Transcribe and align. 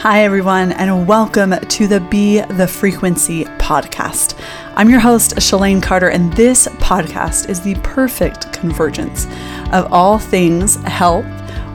Hi, 0.00 0.24
everyone, 0.24 0.72
and 0.72 1.06
welcome 1.06 1.50
to 1.50 1.86
the 1.86 2.00
Be 2.00 2.40
the 2.40 2.66
Frequency 2.66 3.44
podcast. 3.58 4.34
I'm 4.74 4.88
your 4.88 4.98
host, 4.98 5.36
Shalane 5.36 5.82
Carter, 5.82 6.08
and 6.08 6.32
this 6.32 6.66
podcast 6.78 7.50
is 7.50 7.60
the 7.60 7.74
perfect 7.82 8.50
convergence 8.50 9.26
of 9.72 9.92
all 9.92 10.18
things 10.18 10.76
health, 10.84 11.26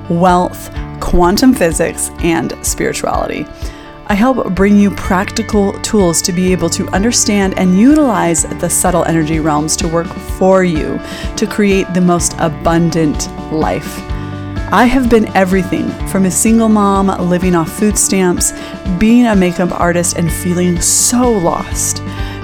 wealth, 0.10 0.72
quantum 1.00 1.54
physics, 1.54 2.10
and 2.22 2.58
spirituality. 2.66 3.46
I 4.08 4.16
help 4.16 4.56
bring 4.56 4.80
you 4.80 4.90
practical 4.90 5.74
tools 5.84 6.20
to 6.24 6.32
be 6.32 6.52
able 6.52 6.72
to 6.72 6.88
understand 6.88 7.60
and 7.60 7.80
utilize 7.80 8.42
the 8.60 8.70
subtle 8.72 9.06
energy 9.06 9.40
realms 9.40 9.76
to 9.78 9.88
work 9.88 10.08
for 10.08 10.64
you 10.64 11.00
to 11.38 11.46
create 11.46 11.94
the 11.94 12.02
most 12.02 12.34
abundant 12.40 13.32
life. 13.52 14.15
I 14.72 14.86
have 14.86 15.12
been 15.12 15.28
everything 15.36 15.90
from 16.08 16.26
a 16.26 16.32
single 16.32 16.70
mom 16.70 17.08
living 17.30 17.54
off 17.54 17.72
food 17.72 17.98
stamps, 17.98 18.52
being 18.98 19.28
a 19.28 19.36
makeup 19.36 19.80
artist 19.80 20.18
and 20.18 20.32
feeling 20.32 20.82
so 20.82 21.32
lost, 21.32 21.98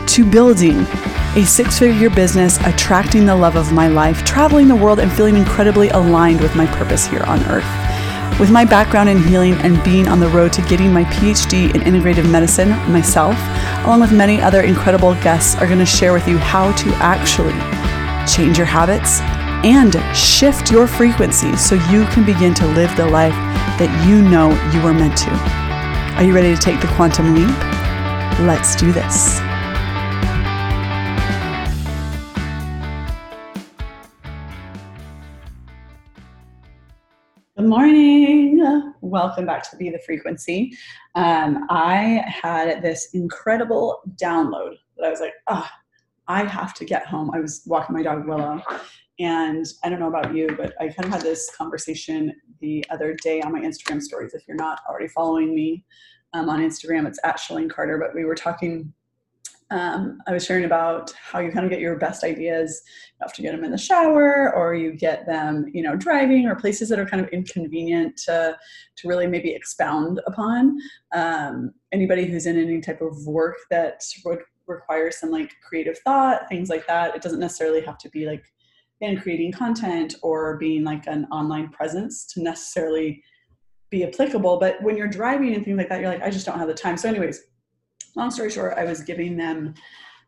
to 0.08 0.30
building 0.30 0.86
a 1.36 1.44
six 1.44 1.80
figure 1.80 2.12
business, 2.12 2.60
attracting 2.60 3.26
the 3.26 3.36
love 3.36 3.56
of 3.56 3.74
my 3.74 3.88
life, 3.88 4.24
traveling 4.24 4.68
the 4.68 4.76
world, 4.76 5.00
and 5.00 5.12
feeling 5.12 5.36
incredibly 5.36 5.90
aligned 5.90 6.42
with 6.42 6.56
my 6.56 6.68
purpose 6.68 7.08
here 7.08 7.24
on 7.24 7.40
earth. 7.46 8.40
With 8.40 8.52
my 8.52 8.66
background 8.66 9.10
in 9.10 9.24
healing 9.24 9.56
and 9.56 9.84
being 9.84 10.08
on 10.08 10.20
the 10.20 10.30
road 10.30 10.54
to 10.54 10.62
getting 10.64 10.94
my 10.94 11.06
PhD 11.06 11.74
in 11.74 11.82
integrative 11.82 12.30
medicine 12.30 12.70
myself, 12.92 13.36
along 13.84 14.00
with 14.00 14.14
many 14.14 14.40
other 14.40 14.62
incredible 14.62 15.16
guests, 15.16 15.56
are 15.56 15.66
going 15.66 15.80
to 15.80 15.86
share 15.88 16.14
with 16.14 16.28
you 16.28 16.38
how 16.38 16.72
to 16.74 16.90
actually 16.98 17.54
change 18.32 18.60
your 18.60 18.68
habits 18.68 19.22
and 19.64 19.96
shift 20.16 20.72
your 20.72 20.88
frequency 20.88 21.56
so 21.56 21.76
you 21.92 22.06
can 22.08 22.26
begin 22.26 22.54
to 22.56 22.66
live 22.68 22.96
the 22.98 23.06
life 23.06 23.34
that 23.78 24.08
you 24.08 24.22
know 24.22 24.50
you 24.74 24.82
were 24.84 24.94
meant 24.94 25.18
to. 25.18 25.30
Are 26.18 26.24
you 26.24 26.34
ready 26.34 26.56
to 26.56 26.60
take 26.60 26.82
the 26.82 26.88
quantum 26.88 27.36
leap? 27.36 27.48
Let's 28.40 28.76
do 28.76 28.92
this. 28.92 29.40
Good 37.56 37.68
morning. 37.68 38.94
Welcome 39.02 39.46
back 39.46 39.70
to 39.70 39.78
Be 39.78 39.92
the 39.92 40.00
Frequency. 40.00 40.76
Um, 41.14 41.68
I 41.70 42.24
had 42.26 42.82
this 42.82 43.10
incredible 43.14 44.02
download 44.16 44.78
that 44.98 45.06
I 45.06 45.10
was 45.10 45.20
like, 45.20 45.34
ah, 45.48 45.72
oh, 45.72 45.81
I 46.28 46.44
have 46.44 46.74
to 46.76 46.86
get 46.86 47.06
home. 47.08 47.32
I 47.34 47.40
was 47.40 47.64
walking 47.66 47.96
my 47.96 48.04
dog 48.04 48.28
Willow 48.28 48.62
and 49.22 49.66
I 49.84 49.90
don't 49.90 50.00
know 50.00 50.08
about 50.08 50.34
you, 50.36 50.50
but 50.58 50.74
I 50.80 50.88
kind 50.88 51.06
of 51.06 51.12
had 51.12 51.22
this 51.22 51.52
conversation 51.56 52.34
the 52.60 52.84
other 52.90 53.16
day 53.22 53.42
on 53.42 53.52
my 53.52 53.60
Instagram 53.60 54.02
stories. 54.02 54.34
If 54.34 54.48
you're 54.48 54.58
not 54.58 54.80
already 54.90 55.10
following 55.10 55.54
me 55.54 55.86
um, 56.34 56.50
on 56.50 56.60
Instagram, 56.60 57.08
it's 57.08 57.20
at 57.24 57.38
Shalane 57.38 57.70
Carter. 57.70 58.00
But 58.00 58.16
we 58.16 58.26
were 58.26 58.34
talking, 58.34 58.92
um, 59.70 60.20
I 60.28 60.32
was 60.32 60.44
sharing 60.44 60.66
about 60.66 61.12
how 61.12 61.38
you 61.38 61.52
kind 61.52 61.66
of 61.66 61.70
get 61.70 61.82
your 61.82 61.98
best 61.98 62.24
ideas. 62.24 62.82
You 63.20 63.26
have 63.26 63.34
to 63.34 63.44
get 63.44 63.52
them 63.52 63.64
in 63.64 63.70
the 63.70 63.78
shower, 63.78 64.56
or 64.56 64.74
you 64.74 64.94
get 64.94 65.28
them, 65.28 65.66
you 65.72 65.84
know, 65.84 65.96
driving, 65.96 66.48
or 66.48 66.56
places 66.56 66.90
that 66.90 66.98
are 66.98 67.06
kind 67.06 67.24
of 67.24 67.30
inconvenient 67.30 68.18
to 68.26 68.58
to 68.98 69.08
really 69.08 69.28
maybe 69.28 69.52
expound 69.52 70.20
upon. 70.26 70.78
Um, 71.14 71.74
anybody 71.92 72.26
who's 72.26 72.48
in 72.48 72.58
any 72.58 72.82
type 72.82 73.02
of 73.02 73.16
work 73.28 73.58
that 73.70 74.02
would 74.26 74.40
require 74.72 75.12
some 75.12 75.32
like 75.32 75.54
creative 75.68 75.98
thought, 76.00 76.48
things 76.50 76.70
like 76.70 76.88
that. 76.88 77.16
It 77.16 77.22
doesn't 77.22 77.40
necessarily 77.40 77.82
have 77.82 77.98
to 78.00 78.10
be 78.10 78.26
like 78.26 78.44
in 79.02 79.20
creating 79.20 79.52
content 79.52 80.16
or 80.22 80.58
being 80.58 80.84
like 80.84 81.08
an 81.08 81.26
online 81.32 81.70
presence 81.70 82.26
to 82.28 82.42
necessarily 82.42 83.24
be 83.90 84.04
applicable. 84.04 84.58
But 84.58 84.82
when 84.82 84.96
you're 84.96 85.08
driving 85.08 85.54
and 85.54 85.66
things 85.66 85.78
like 85.78 85.90
that, 85.90 86.02
you're 86.02 86.10
like, 86.10 86.24
I 86.24 86.30
just 86.30 86.46
don't 86.46 86.58
have 86.58 86.68
the 86.68 86.74
time. 86.74 86.98
So, 86.98 87.10
anyways, 87.10 87.42
long 88.16 88.32
story 88.32 88.50
short, 88.50 88.78
I 88.78 88.86
was 88.86 89.02
giving 89.02 89.38
them, 89.38 89.74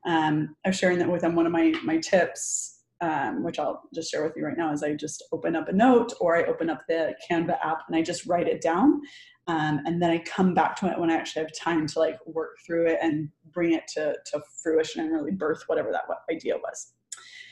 um, 0.05 0.55
I 0.65 0.69
was 0.69 0.77
sharing 0.77 0.99
that 0.99 1.09
with 1.09 1.21
them. 1.21 1.35
One 1.35 1.45
of 1.45 1.51
my 1.51 1.73
my 1.83 1.97
tips, 1.97 2.81
um, 3.01 3.43
which 3.43 3.59
I'll 3.59 3.83
just 3.93 4.11
share 4.11 4.23
with 4.23 4.33
you 4.35 4.45
right 4.45 4.57
now, 4.57 4.73
is 4.73 4.83
I 4.83 4.93
just 4.93 5.23
open 5.31 5.55
up 5.55 5.69
a 5.69 5.73
note 5.73 6.13
or 6.19 6.35
I 6.35 6.43
open 6.43 6.69
up 6.69 6.81
the 6.87 7.15
Canva 7.29 7.57
app 7.63 7.83
and 7.87 7.95
I 7.95 8.01
just 8.01 8.25
write 8.25 8.47
it 8.47 8.61
down. 8.61 9.01
Um, 9.47 9.81
and 9.85 10.01
then 10.01 10.09
I 10.09 10.19
come 10.19 10.53
back 10.53 10.75
to 10.77 10.89
it 10.89 10.97
when 10.97 11.09
I 11.11 11.15
actually 11.15 11.43
have 11.43 11.51
time 11.53 11.85
to 11.87 11.99
like 11.99 12.17
work 12.25 12.57
through 12.65 12.87
it 12.87 12.99
and 13.01 13.29
bring 13.51 13.73
it 13.73 13.83
to, 13.89 14.15
to 14.27 14.41
fruition 14.61 15.01
and 15.01 15.11
really 15.11 15.31
birth 15.31 15.63
whatever 15.67 15.91
that 15.91 16.05
idea 16.31 16.55
was. 16.55 16.93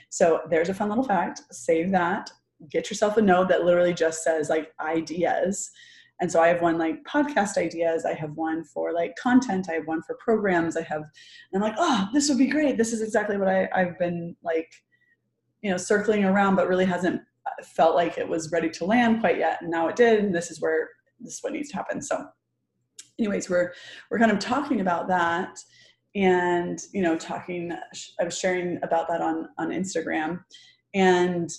So 0.09 0.41
there's 0.49 0.69
a 0.69 0.73
fun 0.73 0.89
little 0.89 1.03
fact. 1.03 1.41
Save 1.51 1.91
that. 1.91 2.31
Get 2.69 2.89
yourself 2.89 3.17
a 3.17 3.21
note 3.21 3.49
that 3.49 3.65
literally 3.65 3.93
just 3.93 4.23
says 4.23 4.49
like 4.49 4.71
ideas. 4.79 5.69
And 6.21 6.31
so 6.31 6.39
I 6.39 6.47
have 6.49 6.61
one 6.61 6.77
like 6.77 7.03
podcast 7.03 7.57
ideas. 7.57 8.05
I 8.05 8.13
have 8.13 8.31
one 8.33 8.63
for 8.63 8.93
like 8.93 9.15
content. 9.15 9.67
I 9.69 9.73
have 9.73 9.87
one 9.87 10.03
for 10.03 10.15
programs. 10.23 10.77
I 10.77 10.83
have, 10.83 11.01
and 11.51 11.55
I'm 11.55 11.61
like, 11.61 11.75
oh, 11.77 12.07
this 12.13 12.29
would 12.29 12.37
be 12.37 12.47
great. 12.47 12.77
This 12.77 12.93
is 12.93 13.01
exactly 13.01 13.37
what 13.37 13.47
I, 13.47 13.67
I've 13.73 13.97
been 13.97 14.35
like, 14.43 14.71
you 15.61 15.71
know, 15.71 15.77
circling 15.77 16.23
around, 16.23 16.55
but 16.55 16.67
really 16.67 16.85
hasn't 16.85 17.21
felt 17.63 17.95
like 17.95 18.17
it 18.17 18.27
was 18.27 18.51
ready 18.51 18.69
to 18.69 18.85
land 18.85 19.19
quite 19.19 19.39
yet. 19.39 19.61
And 19.61 19.71
now 19.71 19.87
it 19.87 19.95
did. 19.95 20.23
And 20.23 20.33
this 20.33 20.51
is 20.51 20.61
where 20.61 20.89
this 21.21 21.35
is 21.35 21.39
what 21.43 21.53
needs 21.53 21.69
to 21.69 21.75
happen. 21.75 22.01
So 22.01 22.25
anyways, 23.19 23.49
we're, 23.49 23.73
we're 24.09 24.19
kind 24.19 24.31
of 24.31 24.39
talking 24.39 24.81
about 24.81 25.07
that 25.07 25.57
and 26.13 26.81
you 26.91 27.01
know 27.01 27.15
talking 27.15 27.71
i 28.19 28.23
was 28.25 28.37
sharing 28.37 28.77
about 28.83 29.07
that 29.07 29.21
on 29.21 29.47
on 29.57 29.69
instagram. 29.69 30.43
And 30.93 31.49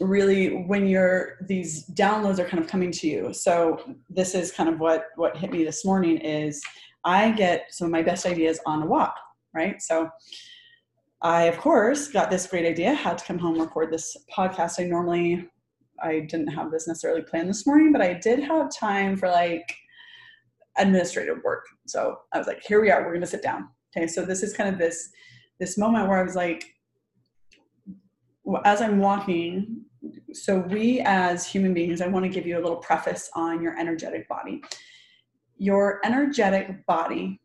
really 0.00 0.64
when 0.64 0.86
you're 0.86 1.38
these 1.48 1.88
downloads 1.90 2.38
are 2.38 2.44
kind 2.44 2.62
of 2.62 2.68
coming 2.68 2.90
to 2.90 3.06
you. 3.06 3.32
So 3.32 3.96
this 4.10 4.34
is 4.34 4.52
kind 4.52 4.68
of 4.68 4.78
what 4.78 5.06
what 5.16 5.36
hit 5.36 5.50
me 5.52 5.64
this 5.64 5.84
morning 5.84 6.18
is 6.18 6.62
i 7.04 7.30
get 7.30 7.68
some 7.70 7.86
of 7.86 7.92
my 7.92 8.02
best 8.02 8.26
ideas 8.26 8.60
on 8.66 8.82
a 8.82 8.86
walk 8.86 9.16
right? 9.54 9.80
So 9.80 10.10
i 11.22 11.44
of 11.44 11.56
course 11.56 12.08
got 12.08 12.30
this 12.30 12.46
great 12.46 12.66
idea 12.66 12.92
had 12.92 13.16
to 13.18 13.24
come 13.24 13.38
home 13.38 13.58
record 13.58 13.90
this 13.90 14.16
podcast. 14.36 14.78
I 14.78 14.84
normally 14.84 15.48
i 16.02 16.20
didn't 16.20 16.48
have 16.48 16.70
this 16.70 16.88
necessarily 16.88 17.22
planned 17.22 17.48
this 17.48 17.66
morning 17.66 17.92
but 17.92 18.02
i 18.02 18.12
did 18.12 18.40
have 18.40 18.70
time 18.74 19.16
for 19.16 19.28
like 19.28 19.76
administrative 20.78 21.42
work. 21.42 21.66
So 21.86 22.18
I 22.32 22.38
was 22.38 22.46
like, 22.46 22.62
here 22.62 22.80
we 22.80 22.90
are, 22.90 23.04
we're 23.04 23.14
gonna 23.14 23.26
sit 23.26 23.42
down. 23.42 23.68
Okay, 23.96 24.06
so 24.06 24.24
this 24.24 24.42
is 24.42 24.54
kind 24.54 24.68
of 24.68 24.78
this 24.78 25.10
this 25.58 25.78
moment 25.78 26.08
where 26.08 26.18
I 26.18 26.22
was 26.22 26.36
like, 26.36 26.64
as 28.64 28.82
I'm 28.82 28.98
walking, 28.98 29.84
so 30.32 30.58
we 30.58 31.00
as 31.00 31.46
human 31.46 31.72
beings, 31.72 32.00
I 32.00 32.08
want 32.08 32.24
to 32.24 32.30
give 32.30 32.46
you 32.46 32.58
a 32.58 32.60
little 32.60 32.76
preface 32.76 33.30
on 33.34 33.62
your 33.62 33.78
energetic 33.78 34.28
body. 34.28 34.62
Your 35.56 36.00
energetic 36.04 36.84
body, 36.84 37.40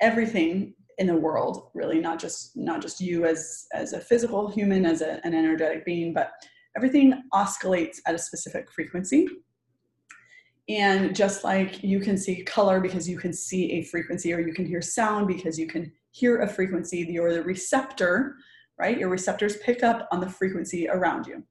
everything 0.00 0.74
in 0.98 1.08
the 1.08 1.16
world, 1.16 1.70
really, 1.74 1.98
not 1.98 2.20
just 2.20 2.56
not 2.56 2.80
just 2.80 3.00
you 3.00 3.26
as 3.26 3.66
as 3.74 3.92
a 3.92 4.00
physical 4.00 4.48
human, 4.48 4.86
as 4.86 5.00
a, 5.00 5.24
an 5.26 5.34
energetic 5.34 5.84
being, 5.84 6.12
but 6.12 6.30
everything 6.76 7.22
oscillates 7.32 8.00
at 8.06 8.14
a 8.14 8.18
specific 8.18 8.70
frequency 8.72 9.28
and 10.70 11.16
just 11.16 11.42
like 11.42 11.82
you 11.82 11.98
can 11.98 12.16
see 12.16 12.44
color 12.44 12.80
because 12.80 13.08
you 13.08 13.18
can 13.18 13.32
see 13.32 13.72
a 13.72 13.82
frequency, 13.82 14.32
or 14.32 14.38
you 14.38 14.54
can 14.54 14.64
hear 14.64 14.80
sound 14.80 15.26
because 15.26 15.58
you 15.58 15.66
can 15.66 15.90
hear 16.12 16.42
a 16.42 16.48
frequency, 16.48 16.98
you're 17.10 17.34
the 17.34 17.42
receptor, 17.42 18.36
right? 18.78 18.96
Your 18.96 19.08
receptors 19.08 19.56
pick 19.58 19.82
up 19.82 20.06
on 20.12 20.20
the 20.20 20.30
frequency 20.30 20.88
around 20.88 21.26
you. 21.26 21.42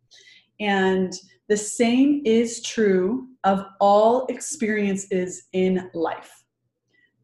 And 0.61 1.13
the 1.49 1.57
same 1.57 2.21
is 2.23 2.63
true 2.63 3.27
of 3.43 3.65
all 3.81 4.25
experiences 4.27 5.47
in 5.51 5.89
life. 5.93 6.31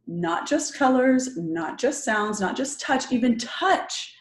Not 0.06 0.48
just 0.48 0.78
colors, 0.78 1.38
not 1.38 1.78
just 1.78 2.04
sounds, 2.04 2.42
not 2.42 2.58
just 2.58 2.82
touch, 2.82 3.10
even 3.14 3.38
touch. 3.38 4.14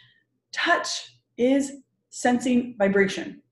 Touch 0.53 1.17
is 1.37 1.73
sensing 2.11 2.77
vibration 2.79 3.43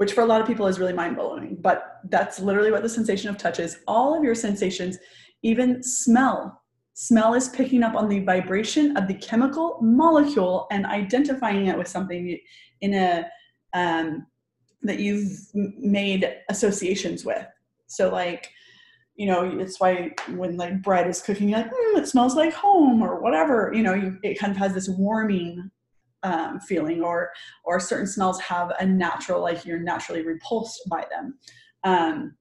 which 0.00 0.14
for 0.14 0.22
a 0.22 0.24
lot 0.24 0.40
of 0.40 0.46
people 0.46 0.66
is 0.66 0.78
really 0.78 0.94
mind 0.94 1.14
blowing. 1.14 1.58
But 1.60 1.98
that's 2.08 2.40
literally 2.40 2.70
what 2.70 2.80
the 2.80 2.88
sensation 2.88 3.28
of 3.28 3.36
touch 3.36 3.60
is. 3.60 3.80
All 3.86 4.16
of 4.16 4.24
your 4.24 4.34
sensations, 4.34 4.96
even 5.42 5.82
smell, 5.82 6.62
smell 6.94 7.34
is 7.34 7.50
picking 7.50 7.82
up 7.82 7.94
on 7.94 8.08
the 8.08 8.20
vibration 8.20 8.96
of 8.96 9.08
the 9.08 9.14
chemical 9.16 9.78
molecule 9.82 10.66
and 10.70 10.86
identifying 10.86 11.66
it 11.66 11.76
with 11.76 11.86
something 11.86 12.38
in 12.80 12.94
a 12.94 13.26
um, 13.74 14.26
that 14.80 15.00
you've 15.00 15.38
made 15.52 16.34
associations 16.48 17.26
with. 17.26 17.46
So 17.86 18.10
like, 18.10 18.48
you 19.16 19.26
know, 19.26 19.44
it's 19.60 19.80
why 19.80 20.12
when 20.30 20.56
like 20.56 20.80
bread 20.80 21.08
is 21.08 21.20
cooking, 21.20 21.50
like 21.50 21.66
mm, 21.66 21.98
it 21.98 22.08
smells 22.08 22.36
like 22.36 22.54
home 22.54 23.02
or 23.02 23.20
whatever. 23.20 23.70
You 23.74 23.82
know, 23.82 23.92
you, 23.92 24.16
it 24.22 24.38
kind 24.38 24.50
of 24.50 24.56
has 24.56 24.72
this 24.72 24.88
warming 24.88 25.70
um, 26.22 26.60
feeling 26.60 27.02
or 27.02 27.30
or 27.64 27.80
certain 27.80 28.06
smells 28.06 28.40
have 28.40 28.72
a 28.80 28.86
natural 28.86 29.40
like 29.40 29.64
you're 29.64 29.78
naturally 29.78 30.22
repulsed 30.22 30.82
by 30.88 31.04
them 31.10 31.38
um, 31.84 32.36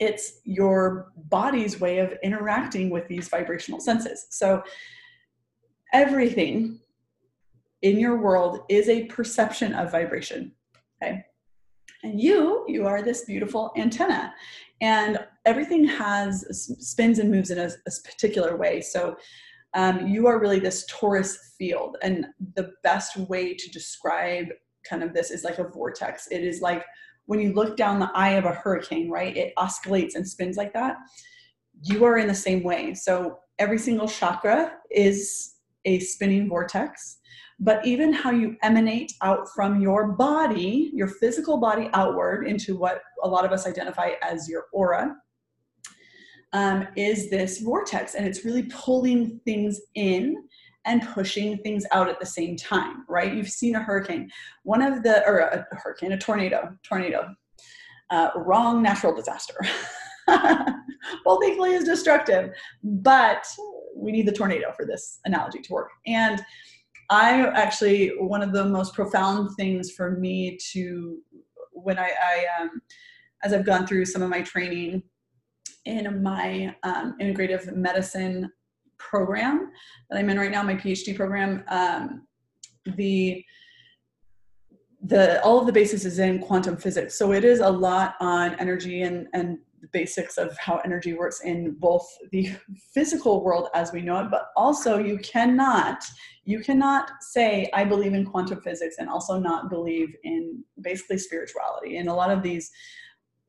it's 0.00 0.40
your 0.44 1.12
body's 1.28 1.80
way 1.80 1.98
of 1.98 2.14
interacting 2.22 2.90
with 2.90 3.06
these 3.08 3.28
vibrational 3.28 3.80
senses 3.80 4.26
so 4.30 4.62
everything 5.92 6.78
in 7.82 7.98
your 7.98 8.20
world 8.20 8.60
is 8.68 8.88
a 8.88 9.04
perception 9.04 9.72
of 9.74 9.90
vibration 9.90 10.52
okay 11.02 11.24
And 12.04 12.20
you, 12.20 12.64
you 12.68 12.86
are 12.86 13.02
this 13.02 13.24
beautiful 13.24 13.72
antenna. 13.76 14.32
And 14.80 15.18
everything 15.44 15.84
has 15.84 16.44
spins 16.78 17.18
and 17.18 17.28
moves 17.28 17.50
in 17.50 17.58
a, 17.58 17.66
a 17.66 17.90
particular 18.04 18.56
way. 18.56 18.80
So 18.80 19.16
um, 19.78 20.08
you 20.08 20.26
are 20.26 20.40
really 20.40 20.58
this 20.58 20.84
torus 20.90 21.36
field. 21.56 21.98
And 22.02 22.26
the 22.56 22.72
best 22.82 23.16
way 23.16 23.54
to 23.54 23.70
describe 23.70 24.46
kind 24.84 25.04
of 25.04 25.14
this 25.14 25.30
is 25.30 25.44
like 25.44 25.60
a 25.60 25.68
vortex. 25.68 26.26
It 26.32 26.42
is 26.42 26.60
like 26.60 26.84
when 27.26 27.38
you 27.38 27.52
look 27.52 27.76
down 27.76 28.00
the 28.00 28.10
eye 28.12 28.30
of 28.30 28.44
a 28.44 28.52
hurricane, 28.52 29.08
right? 29.08 29.36
It 29.36 29.52
oscillates 29.56 30.16
and 30.16 30.26
spins 30.26 30.56
like 30.56 30.72
that. 30.72 30.96
You 31.84 32.04
are 32.04 32.18
in 32.18 32.26
the 32.26 32.34
same 32.34 32.64
way. 32.64 32.92
So 32.94 33.38
every 33.60 33.78
single 33.78 34.08
chakra 34.08 34.72
is 34.90 35.54
a 35.84 36.00
spinning 36.00 36.48
vortex. 36.48 37.18
But 37.60 37.86
even 37.86 38.12
how 38.12 38.32
you 38.32 38.56
emanate 38.64 39.12
out 39.22 39.48
from 39.54 39.80
your 39.80 40.08
body, 40.08 40.90
your 40.92 41.08
physical 41.08 41.58
body 41.58 41.88
outward 41.92 42.48
into 42.48 42.76
what 42.76 43.02
a 43.22 43.28
lot 43.28 43.44
of 43.44 43.52
us 43.52 43.64
identify 43.64 44.10
as 44.22 44.48
your 44.48 44.64
aura, 44.72 45.14
um, 46.52 46.86
is 46.96 47.30
this 47.30 47.58
vortex. 47.58 48.14
And 48.14 48.26
it's 48.26 48.44
really 48.44 48.64
pulling 48.64 49.40
things 49.44 49.80
in 49.94 50.36
and 50.84 51.06
pushing 51.08 51.58
things 51.58 51.84
out 51.92 52.08
at 52.08 52.18
the 52.18 52.26
same 52.26 52.56
time, 52.56 53.04
right? 53.08 53.34
You've 53.34 53.50
seen 53.50 53.76
a 53.76 53.82
hurricane. 53.82 54.30
One 54.62 54.80
of 54.80 55.02
the, 55.02 55.26
or 55.26 55.38
a, 55.38 55.66
hurricane, 55.72 56.12
a 56.12 56.18
tornado, 56.18 56.74
tornado, 56.82 57.34
uh, 58.10 58.30
wrong 58.36 58.82
natural 58.82 59.14
disaster. 59.14 59.58
well, 60.28 61.40
thankfully 61.42 61.74
is 61.74 61.84
destructive, 61.84 62.52
but 62.82 63.46
we 63.94 64.12
need 64.12 64.26
the 64.26 64.32
tornado 64.32 64.72
for 64.74 64.86
this 64.86 65.20
analogy 65.26 65.60
to 65.60 65.72
work. 65.72 65.90
And 66.06 66.42
I 67.10 67.46
actually, 67.48 68.08
one 68.18 68.42
of 68.42 68.52
the 68.52 68.64
most 68.64 68.94
profound 68.94 69.50
things 69.56 69.90
for 69.90 70.12
me 70.12 70.58
to, 70.72 71.18
when 71.72 71.98
I, 71.98 72.10
I 72.22 72.62
um, 72.62 72.82
as 73.42 73.52
I've 73.52 73.66
gone 73.66 73.86
through 73.86 74.04
some 74.06 74.22
of 74.22 74.30
my 74.30 74.42
training 74.42 75.02
in 75.88 76.22
my 76.22 76.74
um, 76.82 77.16
integrative 77.20 77.74
medicine 77.74 78.50
program 78.98 79.70
that 80.10 80.18
I'm 80.18 80.28
in 80.30 80.38
right 80.38 80.50
now, 80.50 80.62
my 80.62 80.74
PhD 80.74 81.16
program, 81.16 81.64
um, 81.68 82.26
the 82.96 83.44
the 85.02 85.42
all 85.44 85.60
of 85.60 85.66
the 85.66 85.72
basis 85.72 86.04
is 86.04 86.18
in 86.18 86.40
quantum 86.40 86.76
physics. 86.76 87.16
So 87.16 87.32
it 87.32 87.44
is 87.44 87.60
a 87.60 87.70
lot 87.70 88.14
on 88.20 88.54
energy 88.58 89.02
and 89.02 89.28
and 89.32 89.58
the 89.80 89.88
basics 89.92 90.38
of 90.38 90.56
how 90.58 90.78
energy 90.78 91.14
works 91.14 91.40
in 91.42 91.76
both 91.78 92.04
the 92.32 92.50
physical 92.94 93.44
world 93.44 93.68
as 93.74 93.92
we 93.92 94.00
know 94.02 94.18
it, 94.20 94.30
but 94.30 94.48
also 94.56 94.98
you 94.98 95.18
cannot 95.18 96.02
you 96.44 96.60
cannot 96.60 97.10
say 97.20 97.70
I 97.72 97.84
believe 97.84 98.14
in 98.14 98.24
quantum 98.24 98.60
physics 98.60 98.96
and 98.98 99.08
also 99.08 99.38
not 99.38 99.70
believe 99.70 100.14
in 100.24 100.64
basically 100.80 101.18
spirituality. 101.18 101.98
And 101.98 102.08
a 102.08 102.14
lot 102.14 102.30
of 102.30 102.42
these 102.42 102.70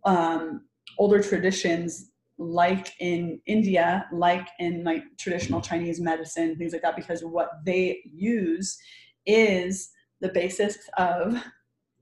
um, 0.06 0.66
older 0.98 1.22
traditions 1.22 2.09
like 2.40 2.94
in 3.02 3.42
India, 3.46 4.08
like 4.14 4.48
in 4.60 4.84
like 4.86 5.04
traditional 5.20 5.60
Chinese 5.60 6.00
medicine, 6.00 6.56
things 6.56 6.72
like 6.72 6.82
that, 6.82 6.96
because 6.96 7.22
what 7.22 7.50
they 7.66 8.02
use 8.06 8.80
is 9.26 9.92
the 10.22 10.30
basis 10.30 10.78
of 10.98 11.36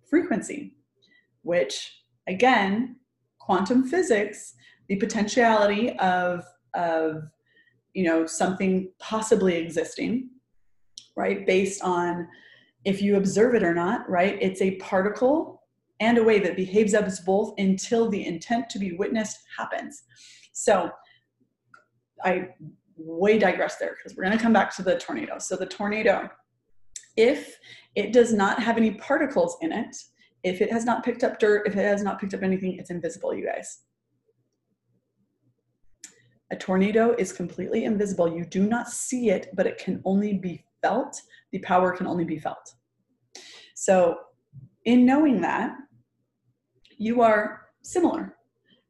frequency, 0.08 0.76
which 1.42 1.92
again, 2.28 2.98
quantum 3.40 3.84
physics, 3.84 4.54
the 4.88 4.96
potentiality 4.98 5.98
of 5.98 6.46
of 6.76 7.24
you 7.94 8.04
know 8.04 8.28
something 8.28 8.92
possibly 9.00 9.56
existing, 9.56 10.30
right, 11.16 11.48
based 11.48 11.82
on 11.82 12.28
if 12.86 13.02
you 13.02 13.18
observe 13.18 13.56
it 13.56 13.64
or 13.64 13.74
not, 13.74 14.08
right? 14.08 14.38
It's 14.40 14.62
a 14.62 14.76
particle 14.76 15.57
and 16.00 16.18
a 16.18 16.24
wave 16.24 16.44
that 16.44 16.56
behaves 16.56 16.94
as 16.94 17.20
both 17.22 17.54
until 17.58 18.10
the 18.10 18.26
intent 18.26 18.70
to 18.70 18.80
be 18.80 18.94
witnessed 18.94 19.38
happens. 19.58 20.04
So 20.54 20.92
I 22.24 22.50
way 22.98 23.38
digress 23.38 23.78
there 23.78 23.96
because 23.96 24.16
we're 24.16 24.24
going 24.24 24.38
to 24.38 24.42
come 24.42 24.54
back 24.54 24.76
to 24.76 24.82
the 24.82 24.98
tornado. 24.98 25.38
So 25.40 25.56
the 25.56 25.66
tornado, 25.66 26.30
if 27.16 27.58
it 27.96 28.14
does 28.14 28.34
not 28.34 28.62
have 28.62 28.78
any 28.78 28.92
particles 28.92 29.58
in 29.62 29.72
it, 29.72 29.96
if 30.44 30.62
it 30.62 30.72
has 30.72 30.86
not 30.86 31.04
picked 31.04 31.24
up 31.24 31.40
dirt, 31.40 31.68
if 31.68 31.76
it 31.76 31.86
has 31.86 32.04
not 32.04 32.20
picked 32.20 32.34
up 32.34 32.44
anything, 32.44 32.78
it's 32.78 32.90
invisible, 32.90 33.34
you 33.34 33.46
guys. 33.46 33.80
A 36.52 36.56
tornado 36.56 37.14
is 37.18 37.34
completely 37.34 37.84
invisible. 37.84 38.34
You 38.34 38.46
do 38.46 38.68
not 38.68 38.90
see 38.90 39.30
it, 39.30 39.50
but 39.54 39.68
it 39.68 39.78
can 39.78 40.02
only 40.06 40.34
be 40.34 40.64
felt. 40.82 41.20
The 41.52 41.60
power 41.60 41.92
can 41.92 42.08
only 42.08 42.24
be 42.24 42.40
felt. 42.40 42.74
So, 43.76 44.18
in 44.86 45.06
knowing 45.06 45.42
that, 45.42 45.76
you 46.98 47.22
are 47.22 47.68
similar. 47.82 48.36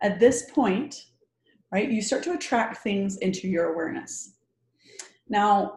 At 0.02 0.20
this 0.20 0.50
point, 0.52 0.96
right, 1.72 1.90
you 1.90 2.02
start 2.02 2.24
to 2.24 2.34
attract 2.34 2.78
things 2.78 3.18
into 3.18 3.48
your 3.48 3.74
awareness. 3.74 4.38
Now, 5.30 5.76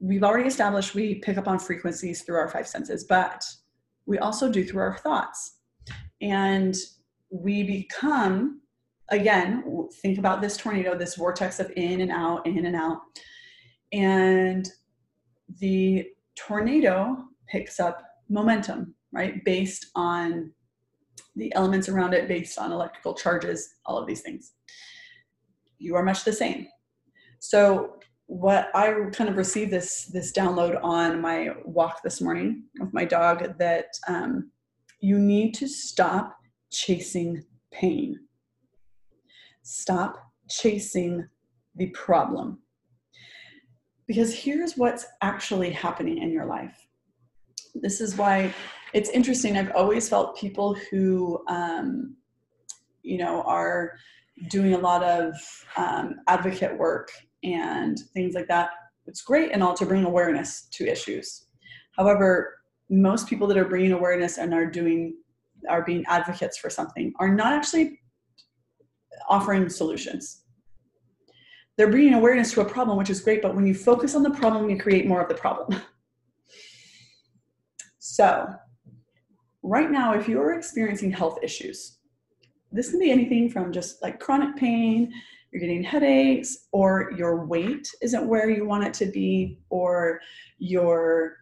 we've 0.00 0.22
already 0.22 0.48
established 0.48 0.94
we 0.94 1.16
pick 1.16 1.38
up 1.38 1.48
on 1.48 1.58
frequencies 1.58 2.22
through 2.22 2.36
our 2.36 2.48
five 2.48 2.68
senses, 2.68 3.04
but 3.04 3.44
we 4.06 4.18
also 4.18 4.50
do 4.50 4.64
through 4.64 4.82
our 4.82 4.98
thoughts. 4.98 5.56
And 6.20 6.74
we 7.30 7.62
become, 7.62 8.60
again, 9.10 9.88
think 10.00 10.18
about 10.18 10.40
this 10.40 10.56
tornado, 10.56 10.96
this 10.96 11.16
vortex 11.16 11.60
of 11.60 11.70
in 11.76 12.00
and 12.00 12.10
out, 12.10 12.46
in 12.46 12.66
and 12.66 12.76
out. 12.76 13.00
And 13.92 14.68
the 15.58 16.06
tornado 16.36 17.24
picks 17.48 17.80
up 17.80 18.02
momentum, 18.28 18.94
right, 19.12 19.44
based 19.44 19.86
on 19.94 20.52
the 21.36 21.54
elements 21.54 21.88
around 21.88 22.14
it 22.14 22.28
based 22.28 22.58
on 22.58 22.72
electrical 22.72 23.14
charges, 23.14 23.74
all 23.86 23.98
of 23.98 24.06
these 24.06 24.20
things. 24.20 24.52
You 25.78 25.94
are 25.96 26.02
much 26.02 26.24
the 26.24 26.32
same. 26.32 26.66
So 27.38 27.98
what 28.26 28.68
I 28.74 28.92
kind 29.12 29.30
of 29.30 29.36
received 29.36 29.70
this 29.70 30.06
this 30.06 30.32
download 30.32 30.78
on 30.82 31.20
my 31.20 31.50
walk 31.64 32.02
this 32.02 32.20
morning 32.20 32.64
with 32.78 32.92
my 32.92 33.04
dog 33.04 33.58
that 33.58 33.86
um, 34.06 34.50
you 35.00 35.18
need 35.18 35.54
to 35.54 35.68
stop 35.68 36.36
chasing 36.70 37.44
pain. 37.72 38.18
Stop 39.62 40.18
chasing 40.50 41.26
the 41.76 41.86
problem. 41.88 42.58
Because 44.06 44.34
here's 44.34 44.76
what's 44.76 45.06
actually 45.22 45.70
happening 45.70 46.18
in 46.18 46.32
your 46.32 46.46
life. 46.46 46.87
This 47.82 48.00
is 48.00 48.16
why 48.16 48.54
it's 48.92 49.10
interesting. 49.10 49.56
I've 49.56 49.72
always 49.74 50.08
felt 50.08 50.38
people 50.38 50.76
who, 50.90 51.42
um, 51.48 52.16
you 53.02 53.18
know, 53.18 53.42
are 53.42 53.94
doing 54.48 54.74
a 54.74 54.78
lot 54.78 55.02
of 55.02 55.34
um, 55.76 56.16
advocate 56.26 56.76
work 56.76 57.10
and 57.42 57.98
things 58.14 58.34
like 58.34 58.48
that. 58.48 58.70
It's 59.06 59.22
great 59.22 59.52
and 59.52 59.62
all 59.62 59.74
to 59.74 59.86
bring 59.86 60.04
awareness 60.04 60.68
to 60.72 60.86
issues. 60.86 61.46
However, 61.96 62.58
most 62.90 63.28
people 63.28 63.46
that 63.48 63.56
are 63.56 63.64
bringing 63.64 63.92
awareness 63.92 64.38
and 64.38 64.54
are 64.54 64.66
doing 64.66 65.16
are 65.68 65.84
being 65.84 66.04
advocates 66.06 66.56
for 66.56 66.70
something 66.70 67.12
are 67.18 67.34
not 67.34 67.52
actually 67.52 67.98
offering 69.28 69.68
solutions. 69.68 70.44
They're 71.76 71.90
bringing 71.90 72.14
awareness 72.14 72.52
to 72.52 72.60
a 72.60 72.64
problem, 72.64 72.96
which 72.96 73.10
is 73.10 73.20
great, 73.20 73.42
but 73.42 73.54
when 73.54 73.66
you 73.66 73.74
focus 73.74 74.14
on 74.14 74.22
the 74.22 74.30
problem, 74.30 74.68
you 74.68 74.78
create 74.78 75.06
more 75.06 75.20
of 75.20 75.28
the 75.28 75.34
problem. 75.34 75.80
so, 78.18 78.52
right 79.62 79.92
now, 79.92 80.12
if 80.12 80.26
you're 80.26 80.54
experiencing 80.54 81.12
health 81.12 81.38
issues, 81.40 81.98
this 82.72 82.90
can 82.90 82.98
be 82.98 83.12
anything 83.12 83.48
from 83.48 83.72
just 83.72 84.02
like 84.02 84.18
chronic 84.18 84.56
pain, 84.56 85.12
you're 85.52 85.60
getting 85.60 85.84
headaches, 85.84 86.66
or 86.72 87.12
your 87.16 87.46
weight 87.46 87.88
isn't 88.02 88.26
where 88.26 88.50
you 88.50 88.64
want 88.66 88.82
it 88.82 88.92
to 88.94 89.06
be, 89.06 89.60
or 89.70 90.18
your 90.58 91.36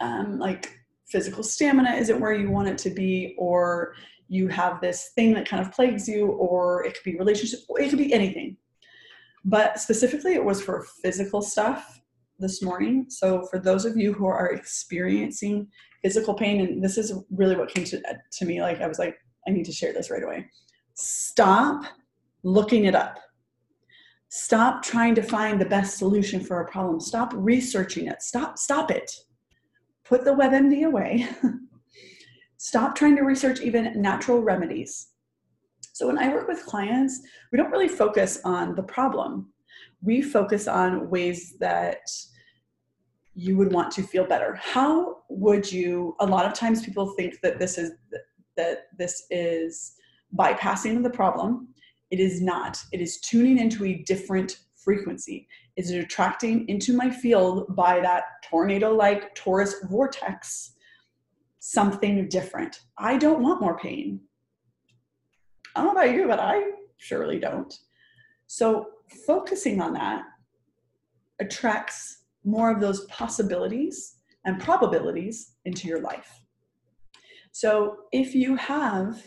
um, 0.00 0.38
like 0.38 0.78
physical 1.06 1.42
stamina 1.42 1.92
isn't 1.92 2.20
where 2.20 2.34
you 2.34 2.50
want 2.50 2.68
it 2.68 2.76
to 2.76 2.90
be, 2.90 3.34
or 3.38 3.94
you 4.28 4.48
have 4.48 4.82
this 4.82 5.12
thing 5.14 5.32
that 5.32 5.48
kind 5.48 5.64
of 5.64 5.72
plagues 5.72 6.06
you, 6.06 6.26
or 6.26 6.84
it 6.84 6.92
could 6.92 7.10
be 7.10 7.16
relationship, 7.16 7.60
it 7.70 7.88
could 7.88 7.98
be 7.98 8.12
anything. 8.12 8.54
But 9.46 9.80
specifically, 9.80 10.34
it 10.34 10.44
was 10.44 10.60
for 10.60 10.84
physical 11.02 11.40
stuff 11.40 12.02
this 12.38 12.62
morning. 12.62 13.06
So, 13.08 13.46
for 13.50 13.58
those 13.58 13.84
of 13.84 13.96
you 13.96 14.12
who 14.12 14.26
are 14.26 14.52
experiencing 14.52 15.68
physical 16.02 16.34
pain 16.34 16.60
and 16.60 16.82
this 16.82 16.98
is 16.98 17.12
really 17.30 17.56
what 17.56 17.72
came 17.72 17.84
to, 17.84 17.98
uh, 18.08 18.14
to 18.30 18.44
me 18.44 18.60
like 18.60 18.80
i 18.80 18.86
was 18.86 18.98
like 18.98 19.16
i 19.48 19.50
need 19.50 19.64
to 19.64 19.72
share 19.72 19.92
this 19.92 20.10
right 20.10 20.22
away. 20.22 20.46
Stop 20.94 21.84
looking 22.42 22.84
it 22.84 22.94
up. 22.94 23.18
Stop 24.28 24.82
trying 24.82 25.14
to 25.16 25.22
find 25.22 25.60
the 25.60 25.64
best 25.64 25.98
solution 25.98 26.40
for 26.40 26.60
a 26.60 26.70
problem. 26.70 27.00
Stop 27.00 27.32
researching 27.34 28.06
it. 28.06 28.22
Stop 28.22 28.58
stop 28.58 28.90
it. 28.90 29.10
Put 30.04 30.24
the 30.24 30.34
webmd 30.34 30.86
away. 30.86 31.28
Stop 32.58 32.94
trying 32.94 33.16
to 33.16 33.22
research 33.22 33.60
even 33.60 34.00
natural 34.00 34.40
remedies. 34.40 35.08
So 35.92 36.06
when 36.06 36.18
i 36.18 36.28
work 36.28 36.46
with 36.46 36.66
clients 36.66 37.20
we 37.50 37.56
don't 37.56 37.70
really 37.70 37.88
focus 37.88 38.38
on 38.44 38.74
the 38.74 38.82
problem 38.82 39.48
we 40.02 40.22
focus 40.22 40.68
on 40.68 41.10
ways 41.10 41.56
that 41.58 42.08
you 43.34 43.56
would 43.56 43.72
want 43.72 43.90
to 43.90 44.02
feel 44.02 44.24
better 44.24 44.54
how 44.62 45.18
would 45.28 45.70
you 45.70 46.14
a 46.20 46.26
lot 46.26 46.46
of 46.46 46.54
times 46.54 46.84
people 46.84 47.14
think 47.16 47.40
that 47.42 47.58
this 47.58 47.76
is 47.76 47.92
that 48.56 48.86
this 48.98 49.26
is 49.30 49.96
bypassing 50.34 51.02
the 51.02 51.10
problem. 51.10 51.68
It 52.10 52.20
is 52.20 52.40
not. 52.40 52.82
It 52.92 53.00
is 53.00 53.20
tuning 53.20 53.58
into 53.58 53.84
a 53.84 54.02
different 54.06 54.60
frequency. 54.76 55.48
Is 55.76 55.90
it 55.90 55.98
attracting 55.98 56.68
into 56.68 56.96
my 56.96 57.10
field 57.10 57.74
by 57.74 58.00
that 58.00 58.24
tornado 58.48 58.94
like 58.94 59.34
torus 59.34 59.74
vortex 59.88 60.72
something 61.58 62.28
different? 62.28 62.80
I 62.98 63.16
don't 63.16 63.42
want 63.42 63.60
more 63.60 63.78
pain. 63.78 64.20
I 65.74 65.82
don't 65.82 65.94
know 65.94 66.00
about 66.00 66.14
you, 66.14 66.26
but 66.26 66.40
I 66.40 66.62
surely 66.96 67.38
don't. 67.38 67.74
So, 68.46 68.86
focusing 69.26 69.80
on 69.80 69.92
that 69.94 70.24
attracts 71.40 72.24
more 72.44 72.70
of 72.70 72.80
those 72.80 73.04
possibilities 73.06 74.16
and 74.44 74.60
probabilities 74.60 75.54
into 75.64 75.88
your 75.88 76.00
life. 76.00 76.40
So, 77.52 77.96
if 78.12 78.34
you 78.34 78.56
have 78.56 79.22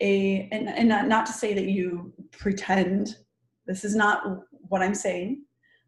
a, 0.00 0.48
and, 0.52 0.68
and 0.68 0.88
not, 0.88 1.08
not 1.08 1.26
to 1.26 1.32
say 1.32 1.54
that 1.54 1.66
you 1.66 2.12
pretend, 2.30 3.16
this 3.66 3.84
is 3.84 3.96
not 3.96 4.22
what 4.68 4.82
I'm 4.82 4.94
saying, 4.94 5.44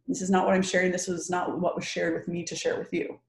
this 0.08 0.22
is 0.22 0.30
not 0.30 0.46
what 0.46 0.54
I'm 0.54 0.62
sharing, 0.62 0.92
this 0.92 1.08
was 1.08 1.30
not 1.30 1.60
what 1.60 1.76
was 1.76 1.84
shared 1.84 2.14
with 2.14 2.28
me 2.28 2.44
to 2.44 2.56
share 2.56 2.78
with 2.78 2.92
you. 2.92 3.20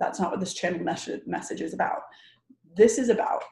That's 0.00 0.18
not 0.18 0.30
what 0.30 0.40
this 0.40 0.54
channel 0.54 0.80
message, 0.80 1.22
message 1.26 1.60
is 1.60 1.74
about. 1.74 2.00
This 2.76 2.98
is 2.98 3.08
about 3.08 3.42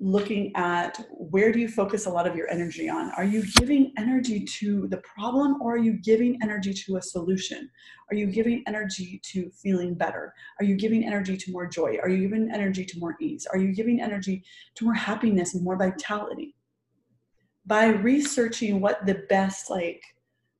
looking 0.00 0.50
at 0.56 0.98
where 1.10 1.52
do 1.52 1.58
you 1.58 1.68
focus 1.68 2.06
a 2.06 2.10
lot 2.10 2.26
of 2.26 2.34
your 2.34 2.48
energy 2.50 2.88
on? 2.88 3.10
Are 3.18 3.24
you 3.24 3.44
giving 3.56 3.92
energy 3.98 4.40
to 4.58 4.88
the 4.88 4.96
problem 4.98 5.60
or 5.60 5.74
are 5.74 5.78
you 5.78 6.00
giving 6.02 6.38
energy 6.42 6.72
to 6.72 6.96
a 6.96 7.02
solution? 7.02 7.70
Are 8.10 8.16
you 8.16 8.26
giving 8.26 8.64
energy 8.66 9.20
to 9.24 9.50
feeling 9.50 9.94
better? 9.94 10.32
Are 10.58 10.64
you 10.64 10.76
giving 10.76 11.04
energy 11.04 11.36
to 11.36 11.52
more 11.52 11.66
joy? 11.66 11.98
Are 12.02 12.08
you 12.08 12.18
giving 12.26 12.50
energy 12.50 12.84
to 12.86 12.98
more 12.98 13.14
ease? 13.20 13.46
Are 13.52 13.58
you 13.58 13.74
giving 13.74 14.00
energy 14.00 14.42
to 14.76 14.84
more 14.84 14.94
happiness 14.94 15.54
and 15.54 15.62
more 15.62 15.76
vitality? 15.76 16.56
By 17.66 17.88
researching 17.88 18.80
what 18.80 19.04
the 19.04 19.22
best 19.28 19.68
like 19.68 20.02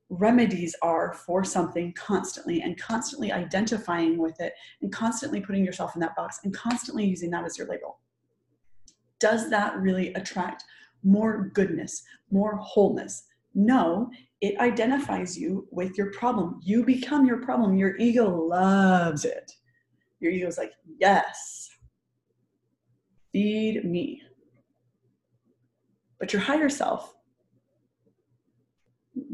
remedies 0.09 0.75
are 0.83 1.13
for 1.13 1.43
something 1.43 1.93
constantly 1.93 2.61
and 2.61 2.77
constantly 2.77 3.31
identifying 3.31 4.19
with 4.19 4.39
it 4.39 4.53
and 4.83 4.91
constantly 4.91 5.41
putting 5.41 5.65
yourself 5.65 5.95
in 5.95 6.01
that 6.01 6.15
box 6.15 6.39
and 6.43 6.53
constantly 6.53 7.05
using 7.05 7.31
that 7.31 7.45
as 7.45 7.57
your 7.57 7.67
label 7.67 7.97
does 9.21 9.49
that 9.51 9.79
really 9.79 10.13
attract 10.15 10.65
more 11.03 11.51
goodness, 11.53 12.03
more 12.31 12.57
wholeness? 12.57 13.23
No, 13.53 14.09
it 14.41 14.59
identifies 14.59 15.37
you 15.37 15.67
with 15.71 15.97
your 15.97 16.11
problem. 16.11 16.59
You 16.63 16.83
become 16.83 17.25
your 17.25 17.41
problem. 17.41 17.77
Your 17.77 17.95
ego 17.97 18.27
loves 18.29 19.23
it. 19.23 19.51
Your 20.19 20.31
ego 20.31 20.47
is 20.47 20.57
like, 20.57 20.73
yes, 20.99 21.69
feed 23.31 23.85
me. 23.85 24.21
But 26.19 26.33
your 26.33 26.41
higher 26.41 26.69
self, 26.69 27.15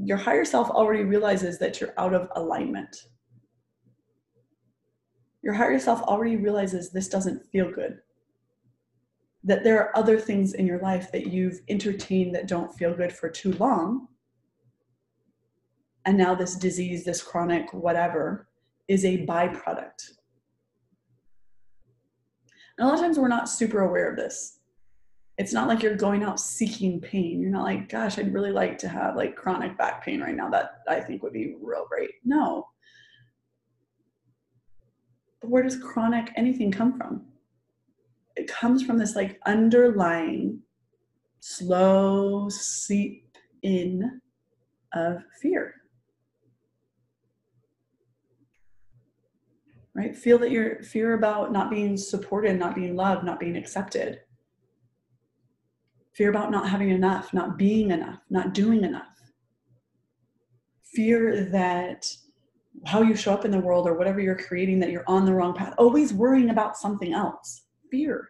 your 0.03 0.17
higher 0.17 0.45
self 0.45 0.69
already 0.69 1.03
realizes 1.03 1.57
that 1.59 1.79
you're 1.79 1.93
out 1.97 2.13
of 2.13 2.29
alignment. 2.35 2.95
Your 5.43 5.53
higher 5.53 5.79
self 5.79 6.01
already 6.01 6.35
realizes 6.35 6.91
this 6.91 7.07
doesn't 7.07 7.45
feel 7.51 7.71
good 7.71 7.99
that 9.47 9.63
there 9.63 9.79
are 9.79 9.97
other 9.97 10.19
things 10.19 10.53
in 10.53 10.67
your 10.67 10.79
life 10.79 11.09
that 11.13 11.27
you've 11.27 11.61
entertained 11.69 12.35
that 12.35 12.49
don't 12.49 12.73
feel 12.75 12.93
good 12.93 13.13
for 13.13 13.29
too 13.29 13.53
long. 13.53 14.09
And 16.05 16.17
now 16.17 16.35
this 16.35 16.55
disease, 16.55 17.05
this 17.05 17.23
chronic 17.23 17.73
whatever, 17.73 18.49
is 18.89 19.05
a 19.05 19.25
byproduct. 19.25 20.11
And 22.77 22.85
a 22.85 22.85
lot 22.85 22.95
of 22.95 22.99
times 22.99 23.17
we're 23.17 23.29
not 23.29 23.49
super 23.49 23.79
aware 23.79 24.09
of 24.11 24.17
this. 24.17 24.59
It's 25.37 25.53
not 25.53 25.69
like 25.69 25.81
you're 25.81 25.95
going 25.95 26.23
out 26.23 26.41
seeking 26.41 26.99
pain. 26.99 27.39
You're 27.39 27.51
not 27.51 27.63
like, 27.63 27.87
gosh, 27.87 28.19
I'd 28.19 28.33
really 28.33 28.51
like 28.51 28.77
to 28.79 28.89
have 28.89 29.15
like 29.15 29.37
chronic 29.37 29.77
back 29.77 30.03
pain 30.03 30.19
right 30.19 30.35
now. 30.35 30.49
That 30.49 30.79
I 30.89 30.99
think 30.99 31.23
would 31.23 31.33
be 31.33 31.55
real 31.61 31.85
great. 31.87 32.11
No. 32.25 32.67
But 35.41 35.51
where 35.51 35.63
does 35.63 35.77
chronic 35.77 36.33
anything 36.35 36.69
come 36.69 36.97
from? 36.97 37.27
It 38.37 38.47
comes 38.47 38.83
from 38.83 38.97
this 38.97 39.15
like 39.15 39.39
underlying 39.45 40.61
slow 41.39 42.49
seep 42.49 43.35
in 43.63 44.21
of 44.93 45.23
fear. 45.41 45.73
Right? 49.95 50.15
Feel 50.15 50.37
that 50.39 50.51
your 50.51 50.83
fear 50.83 51.13
about 51.13 51.51
not 51.51 51.71
being 51.71 51.97
supported, 51.97 52.59
not 52.59 52.75
being 52.75 52.95
loved, 52.95 53.23
not 53.25 53.39
being 53.39 53.57
accepted. 53.57 54.19
Fear 56.13 56.29
about 56.29 56.51
not 56.51 56.69
having 56.69 56.91
enough, 56.91 57.33
not 57.33 57.57
being 57.57 57.89
enough, 57.89 58.19
not 58.29 58.53
doing 58.53 58.83
enough. 58.83 59.07
Fear 60.93 61.45
that 61.45 62.11
how 62.85 63.01
you 63.01 63.15
show 63.15 63.33
up 63.33 63.45
in 63.45 63.51
the 63.51 63.59
world 63.59 63.87
or 63.87 63.95
whatever 63.95 64.19
you're 64.19 64.37
creating, 64.37 64.79
that 64.79 64.91
you're 64.91 65.03
on 65.07 65.25
the 65.25 65.33
wrong 65.33 65.55
path, 65.55 65.73
always 65.79 66.13
worrying 66.13 66.51
about 66.51 66.77
something 66.77 67.13
else 67.13 67.63
fear. 67.89 68.29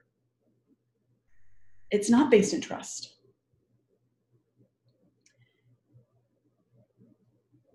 It's 1.92 2.10
not 2.10 2.32
based 2.32 2.54
in 2.54 2.62
trust. 2.62 3.14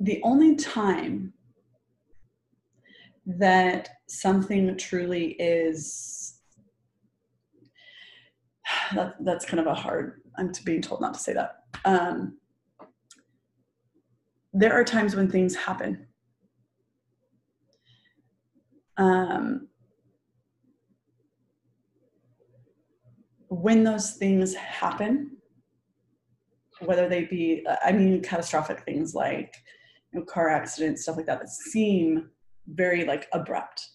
The 0.01 0.21
only 0.23 0.57
time 0.57 1.33
that 3.25 3.89
something 4.09 4.77
truly 4.77 5.33
is 5.39 6.41
that, 8.95 9.15
that's 9.21 9.45
kind 9.45 9.61
of 9.61 9.67
a 9.67 9.75
hard 9.75 10.23
i'm 10.39 10.53
being 10.65 10.83
told 10.83 11.01
not 11.01 11.15
to 11.15 11.21
say 11.21 11.33
that 11.33 11.57
um, 11.85 12.39
there 14.53 14.73
are 14.73 14.85
times 14.85 15.15
when 15.15 15.31
things 15.31 15.55
happen 15.55 16.07
um, 18.99 19.69
when 23.53 23.85
those 23.85 24.13
things 24.13 24.55
happen, 24.55 25.37
whether 26.81 27.07
they 27.07 27.25
be, 27.25 27.67
I 27.85 27.93
mean, 27.93 28.23
catastrophic 28.23 28.81
things 28.81 29.15
like 29.15 29.55
you 30.13 30.21
know, 30.21 30.25
car 30.25 30.49
accidents, 30.49 31.03
stuff 31.03 31.17
like 31.17 31.27
that, 31.27 31.41
that 31.41 31.51
seem 31.51 32.31
very 32.67 33.05
like 33.05 33.29
abrupt. 33.33 33.91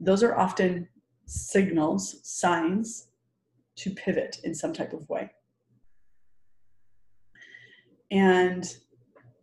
Those 0.00 0.22
are 0.22 0.36
often 0.38 0.88
signals, 1.26 2.20
signs 2.22 3.08
to 3.76 3.90
pivot 3.90 4.38
in 4.44 4.54
some 4.54 4.72
type 4.72 4.94
of 4.94 5.06
way. 5.08 5.30
And 8.10 8.64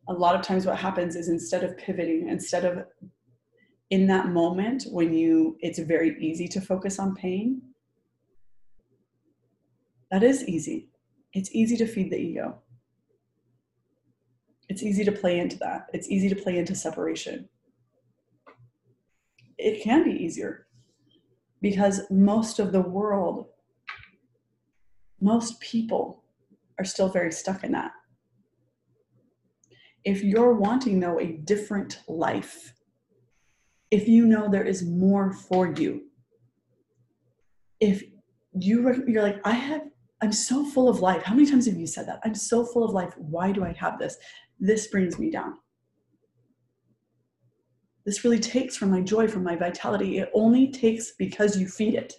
a 0.08 0.14
lot 0.14 0.36
of 0.36 0.42
times 0.42 0.66
what 0.66 0.78
happens 0.78 1.16
is 1.16 1.30
instead 1.30 1.64
of 1.64 1.78
pivoting, 1.78 2.30
instead 2.30 2.66
of 2.66 2.86
in 3.92 4.08
that 4.08 4.30
moment 4.30 4.86
when 4.90 5.14
you, 5.14 5.56
it's 5.60 5.78
very 5.78 6.18
easy 6.20 6.48
to 6.48 6.60
focus 6.60 6.98
on 6.98 7.14
pain, 7.14 7.62
that 10.12 10.24
is 10.24 10.48
easy. 10.48 10.90
It's 11.34 11.54
easy 11.54 11.78
to 11.78 11.88
feed 11.88 12.12
the 12.12 12.18
ego. 12.18 12.60
It's 14.70 14.84
easy 14.84 15.04
to 15.04 15.12
play 15.12 15.40
into 15.40 15.58
that. 15.60 15.88
It's 15.94 16.10
easy 16.10 16.30
to 16.30 16.36
play 16.36 16.58
into 16.58 16.76
separation. 16.76 17.50
It 19.58 19.84
can 19.84 20.04
be 20.04 20.12
easier 20.12 20.68
because 21.62 22.02
most 22.10 22.60
of 22.60 22.72
the 22.72 22.82
world, 22.82 23.48
most 25.22 25.60
people 25.60 26.24
are 26.78 26.86
still 26.86 27.10
very 27.10 27.32
stuck 27.32 27.64
in 27.64 27.72
that. 27.72 27.92
If 30.04 30.24
you're 30.24 30.54
wanting, 30.54 31.00
though, 31.00 31.20
a 31.20 31.34
different 31.34 32.02
life, 32.08 32.74
if 33.90 34.08
you 34.08 34.26
know 34.26 34.50
there 34.50 34.64
is 34.64 34.84
more 34.84 35.32
for 35.34 35.74
you, 35.74 36.04
if 37.80 38.04
you 38.54 39.04
you're 39.08 39.24
like, 39.24 39.40
I 39.44 39.52
have 39.52 39.82
I'm 40.22 40.32
so 40.32 40.66
full 40.66 40.88
of 40.88 41.00
life. 41.00 41.24
How 41.24 41.34
many 41.34 41.50
times 41.50 41.66
have 41.66 41.76
you 41.76 41.88
said 41.88 42.08
that? 42.08 42.20
I'm 42.24 42.36
so 42.36 42.66
full 42.66 42.84
of 42.84 42.92
life. 42.92 43.14
Why 43.18 43.52
do 43.52 43.64
I 43.64 43.74
have 43.74 44.00
this? 44.00 44.18
This 44.60 44.88
brings 44.88 45.20
me 45.20 45.30
down. 45.30 45.56
This 48.06 48.24
really 48.24 48.40
takes 48.40 48.78
from 48.78 48.92
my 48.92 49.02
joy, 49.02 49.28
from 49.28 49.44
my 49.44 49.56
vitality. 49.56 50.20
It 50.20 50.30
only 50.34 50.72
takes 50.72 51.12
because 51.12 51.58
you 51.58 51.68
feed 51.68 51.96
it. 51.96 52.14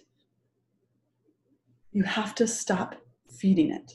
You 1.91 2.03
have 2.03 2.35
to 2.35 2.47
stop 2.47 2.95
feeding 3.29 3.71
it. 3.71 3.93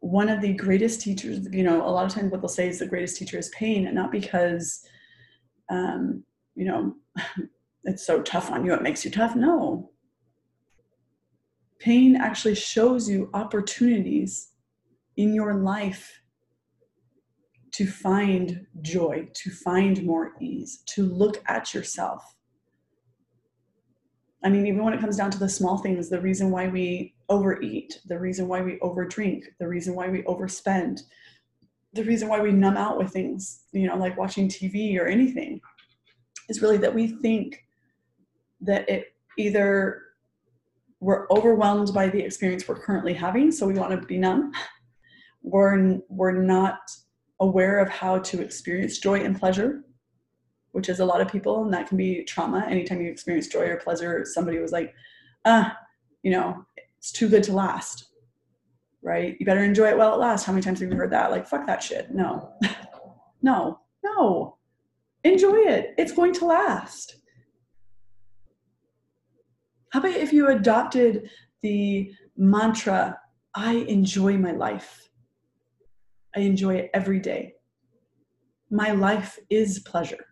One 0.00 0.28
of 0.28 0.40
the 0.40 0.54
greatest 0.54 1.00
teachers, 1.00 1.48
you 1.50 1.64
know, 1.64 1.82
a 1.82 1.90
lot 1.90 2.06
of 2.06 2.12
times 2.12 2.30
what 2.30 2.40
they'll 2.40 2.48
say 2.48 2.68
is 2.68 2.78
the 2.78 2.86
greatest 2.86 3.16
teacher 3.16 3.38
is 3.38 3.48
pain, 3.48 3.86
and 3.86 3.94
not 3.94 4.12
because, 4.12 4.86
um, 5.68 6.22
you 6.54 6.64
know, 6.64 6.94
it's 7.84 8.06
so 8.06 8.22
tough 8.22 8.52
on 8.52 8.64
you, 8.64 8.72
it 8.72 8.82
makes 8.82 9.04
you 9.04 9.10
tough. 9.10 9.34
No, 9.34 9.90
Pain 11.78 12.16
actually 12.16 12.54
shows 12.54 13.08
you 13.08 13.30
opportunities 13.34 14.52
in 15.16 15.34
your 15.34 15.54
life 15.54 16.20
to 17.72 17.86
find 17.86 18.66
joy, 18.80 19.28
to 19.34 19.50
find 19.50 20.02
more 20.02 20.32
ease, 20.40 20.82
to 20.86 21.04
look 21.04 21.42
at 21.46 21.74
yourself. 21.74 22.36
I 24.42 24.48
mean, 24.48 24.66
even 24.66 24.82
when 24.82 24.94
it 24.94 25.00
comes 25.00 25.16
down 25.16 25.30
to 25.32 25.38
the 25.38 25.48
small 25.48 25.78
things, 25.78 26.08
the 26.08 26.20
reason 26.20 26.50
why 26.50 26.68
we 26.68 27.14
overeat, 27.28 28.00
the 28.06 28.18
reason 28.18 28.48
why 28.48 28.62
we 28.62 28.78
overdrink, 28.78 29.42
the 29.58 29.68
reason 29.68 29.94
why 29.94 30.08
we 30.08 30.22
overspend, 30.22 31.00
the 31.92 32.04
reason 32.04 32.28
why 32.28 32.40
we 32.40 32.52
numb 32.52 32.76
out 32.76 32.96
with 32.96 33.10
things, 33.10 33.64
you 33.72 33.86
know, 33.86 33.96
like 33.96 34.16
watching 34.16 34.48
TV 34.48 34.98
or 34.98 35.06
anything, 35.06 35.60
is 36.48 36.62
really 36.62 36.76
that 36.78 36.94
we 36.94 37.08
think 37.08 37.64
that 38.60 38.88
it 38.88 39.14
either 39.36 40.02
we're 41.06 41.28
overwhelmed 41.30 41.94
by 41.94 42.08
the 42.08 42.18
experience 42.18 42.66
we're 42.66 42.80
currently 42.80 43.14
having, 43.14 43.52
so 43.52 43.64
we 43.64 43.74
want 43.74 43.92
to 43.92 44.06
be 44.08 44.18
numb. 44.18 44.50
We're, 45.40 46.00
we're 46.08 46.32
not 46.32 46.80
aware 47.38 47.78
of 47.78 47.88
how 47.88 48.18
to 48.18 48.42
experience 48.42 48.98
joy 48.98 49.20
and 49.20 49.38
pleasure, 49.38 49.84
which 50.72 50.88
is 50.88 50.98
a 50.98 51.04
lot 51.04 51.20
of 51.20 51.28
people, 51.28 51.62
and 51.62 51.72
that 51.72 51.86
can 51.86 51.96
be 51.96 52.24
trauma. 52.24 52.66
Anytime 52.68 53.00
you 53.00 53.08
experience 53.08 53.46
joy 53.46 53.68
or 53.68 53.76
pleasure, 53.76 54.24
somebody 54.24 54.58
was 54.58 54.72
like, 54.72 54.96
ah, 55.44 55.78
you 56.24 56.32
know, 56.32 56.66
it's 56.98 57.12
too 57.12 57.28
good 57.28 57.44
to 57.44 57.52
last, 57.52 58.06
right? 59.00 59.36
You 59.38 59.46
better 59.46 59.62
enjoy 59.62 59.90
it 59.90 59.96
while 59.96 60.12
it 60.12 60.18
lasts. 60.18 60.44
How 60.44 60.52
many 60.52 60.64
times 60.64 60.80
have 60.80 60.90
you 60.90 60.96
heard 60.96 61.12
that? 61.12 61.30
Like, 61.30 61.46
fuck 61.46 61.68
that 61.68 61.84
shit. 61.84 62.12
No, 62.12 62.52
no, 63.42 63.78
no. 64.04 64.56
Enjoy 65.22 65.54
it. 65.54 65.94
It's 65.98 66.10
going 66.10 66.32
to 66.32 66.46
last. 66.46 67.18
How 69.92 70.00
about 70.00 70.12
if 70.12 70.32
you 70.32 70.48
adopted 70.48 71.30
the 71.62 72.12
mantra, 72.36 73.18
I 73.54 73.74
enjoy 73.74 74.36
my 74.36 74.52
life? 74.52 75.08
I 76.34 76.40
enjoy 76.40 76.76
it 76.76 76.90
every 76.92 77.20
day. 77.20 77.54
My 78.70 78.90
life 78.90 79.38
is 79.48 79.78
pleasure. 79.80 80.24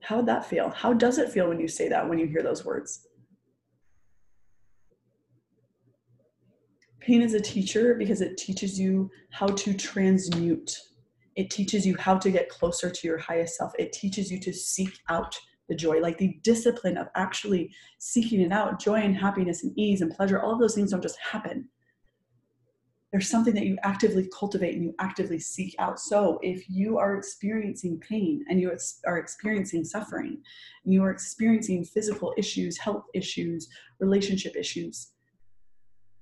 How 0.00 0.16
would 0.16 0.26
that 0.26 0.46
feel? 0.46 0.70
How 0.70 0.94
does 0.94 1.18
it 1.18 1.30
feel 1.30 1.48
when 1.48 1.60
you 1.60 1.68
say 1.68 1.88
that, 1.88 2.08
when 2.08 2.18
you 2.18 2.26
hear 2.26 2.42
those 2.42 2.64
words? 2.64 3.06
Pain 7.00 7.20
is 7.20 7.34
a 7.34 7.40
teacher 7.40 7.94
because 7.94 8.20
it 8.20 8.36
teaches 8.38 8.78
you 8.78 9.10
how 9.30 9.48
to 9.48 9.74
transmute. 9.74 10.74
It 11.36 11.50
teaches 11.50 11.86
you 11.86 11.96
how 11.96 12.16
to 12.18 12.30
get 12.30 12.48
closer 12.48 12.90
to 12.90 13.06
your 13.06 13.18
highest 13.18 13.56
self. 13.56 13.72
It 13.78 13.92
teaches 13.92 14.30
you 14.30 14.40
to 14.40 14.52
seek 14.52 14.98
out 15.08 15.34
the 15.68 15.74
joy, 15.74 16.00
like 16.00 16.18
the 16.18 16.38
discipline 16.42 16.96
of 16.96 17.08
actually 17.14 17.70
seeking 17.98 18.40
it 18.40 18.52
out. 18.52 18.80
Joy 18.80 18.96
and 18.96 19.16
happiness 19.16 19.64
and 19.64 19.78
ease 19.78 20.00
and 20.00 20.14
pleasure, 20.14 20.40
all 20.40 20.52
of 20.52 20.60
those 20.60 20.74
things 20.74 20.90
don't 20.90 21.02
just 21.02 21.18
happen 21.18 21.68
there's 23.10 23.30
something 23.30 23.54
that 23.54 23.64
you 23.64 23.78
actively 23.84 24.28
cultivate 24.38 24.74
and 24.74 24.84
you 24.84 24.94
actively 24.98 25.38
seek 25.38 25.74
out. 25.78 25.98
So 25.98 26.38
if 26.42 26.68
you 26.68 26.98
are 26.98 27.16
experiencing 27.16 27.98
pain 28.00 28.44
and 28.48 28.60
you 28.60 28.70
are 29.06 29.18
experiencing 29.18 29.84
suffering, 29.84 30.42
and 30.84 30.92
you 30.92 31.02
are 31.02 31.10
experiencing 31.10 31.84
physical 31.84 32.34
issues, 32.36 32.76
health 32.76 33.04
issues, 33.14 33.68
relationship 33.98 34.56
issues, 34.56 35.12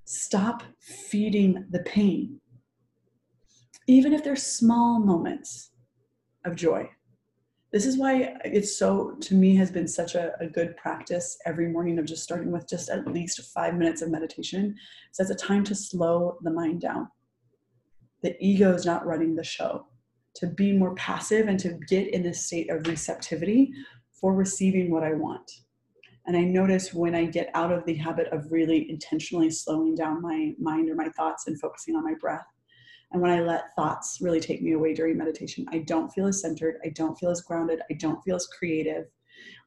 stop 0.05 0.63
feeding 0.79 1.67
the 1.71 1.81
pain. 1.81 2.41
Even 3.89 4.13
if 4.13 4.23
they're 4.23 4.37
small 4.37 5.01
moments 5.01 5.71
of 6.45 6.55
joy, 6.55 6.89
this 7.77 7.85
is 7.85 7.99
why 7.99 8.35
it's 8.43 8.79
so 8.79 9.15
to 9.21 9.35
me 9.35 9.55
has 9.55 9.71
been 9.71 9.87
such 9.87 10.15
a, 10.15 10.33
a, 10.41 10.47
good 10.47 10.75
practice 10.79 11.37
every 11.45 11.69
morning 11.69 11.99
of 11.99 12.07
just 12.07 12.23
starting 12.23 12.51
with 12.51 12.67
just 12.67 12.89
at 12.89 13.07
least 13.07 13.53
five 13.53 13.75
minutes 13.75 14.01
of 14.01 14.11
meditation. 14.11 14.75
So 15.13 15.21
it's 15.21 15.31
a 15.31 15.35
time 15.35 15.63
to 15.65 15.75
slow 15.75 16.39
the 16.41 16.51
mind 16.51 16.81
down. 16.81 17.09
The 18.23 18.35
ego 18.41 18.73
is 18.73 18.87
not 18.87 19.05
running 19.05 19.35
the 19.35 19.45
show. 19.45 19.89
To 20.37 20.47
be 20.47 20.73
more 20.73 20.95
passive 20.95 21.49
and 21.49 21.61
to 21.61 21.79
get 21.87 22.09
in 22.15 22.23
this 22.23 22.47
state 22.47 22.71
of 22.71 22.87
receptivity 22.87 23.75
for 24.11 24.33
receiving 24.33 24.91
what 24.91 25.05
i 25.05 25.13
want. 25.13 25.51
And 26.25 26.35
i 26.35 26.41
notice 26.41 26.95
when 26.95 27.15
i 27.15 27.27
get 27.27 27.51
out 27.53 27.73
of 27.73 27.85
the 27.85 27.95
habit 27.95 28.29
of 28.29 28.51
really 28.51 28.91
intentionally 28.91 29.51
slowing 29.51 29.95
down 29.95 30.23
my 30.23 30.55
mind 30.59 30.89
or 30.89 30.95
my 30.95 31.11
thoughts 31.11 31.47
and 31.47 31.61
focusing 31.61 31.95
on 31.95 32.05
my 32.05 32.15
breath 32.19 32.47
and 33.13 33.23
when 33.23 33.31
I 33.31 33.41
let 33.41 33.75
thoughts 33.75 34.19
really 34.21 34.41
take 34.41 34.63
me 34.63 34.73
away 34.73 34.93
during 34.93 35.17
meditation, 35.17 35.67
I 35.71 35.79
don't 35.79 36.13
feel 36.13 36.27
as 36.27 36.41
centered. 36.41 36.77
I 36.85 36.89
don't 36.91 37.17
feel 37.19 37.31
as 37.31 37.41
grounded. 37.41 37.81
I 37.91 37.95
don't 37.95 38.23
feel 38.25 38.37
as 38.37 38.47
creative. 38.47 39.07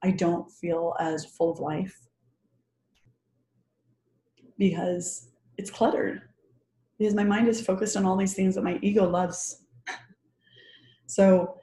I 0.03 0.11
don't 0.11 0.51
feel 0.51 0.95
as 0.99 1.25
full 1.25 1.51
of 1.51 1.59
life 1.59 1.95
because 4.57 5.29
it's 5.57 5.71
cluttered. 5.71 6.21
Because 6.97 7.15
my 7.15 7.23
mind 7.23 7.47
is 7.47 7.65
focused 7.65 7.95
on 7.95 8.05
all 8.05 8.17
these 8.17 8.33
things 8.33 8.55
that 8.55 8.63
my 8.63 8.77
ego 8.81 9.09
loves. 9.09 9.63
so 11.05 11.61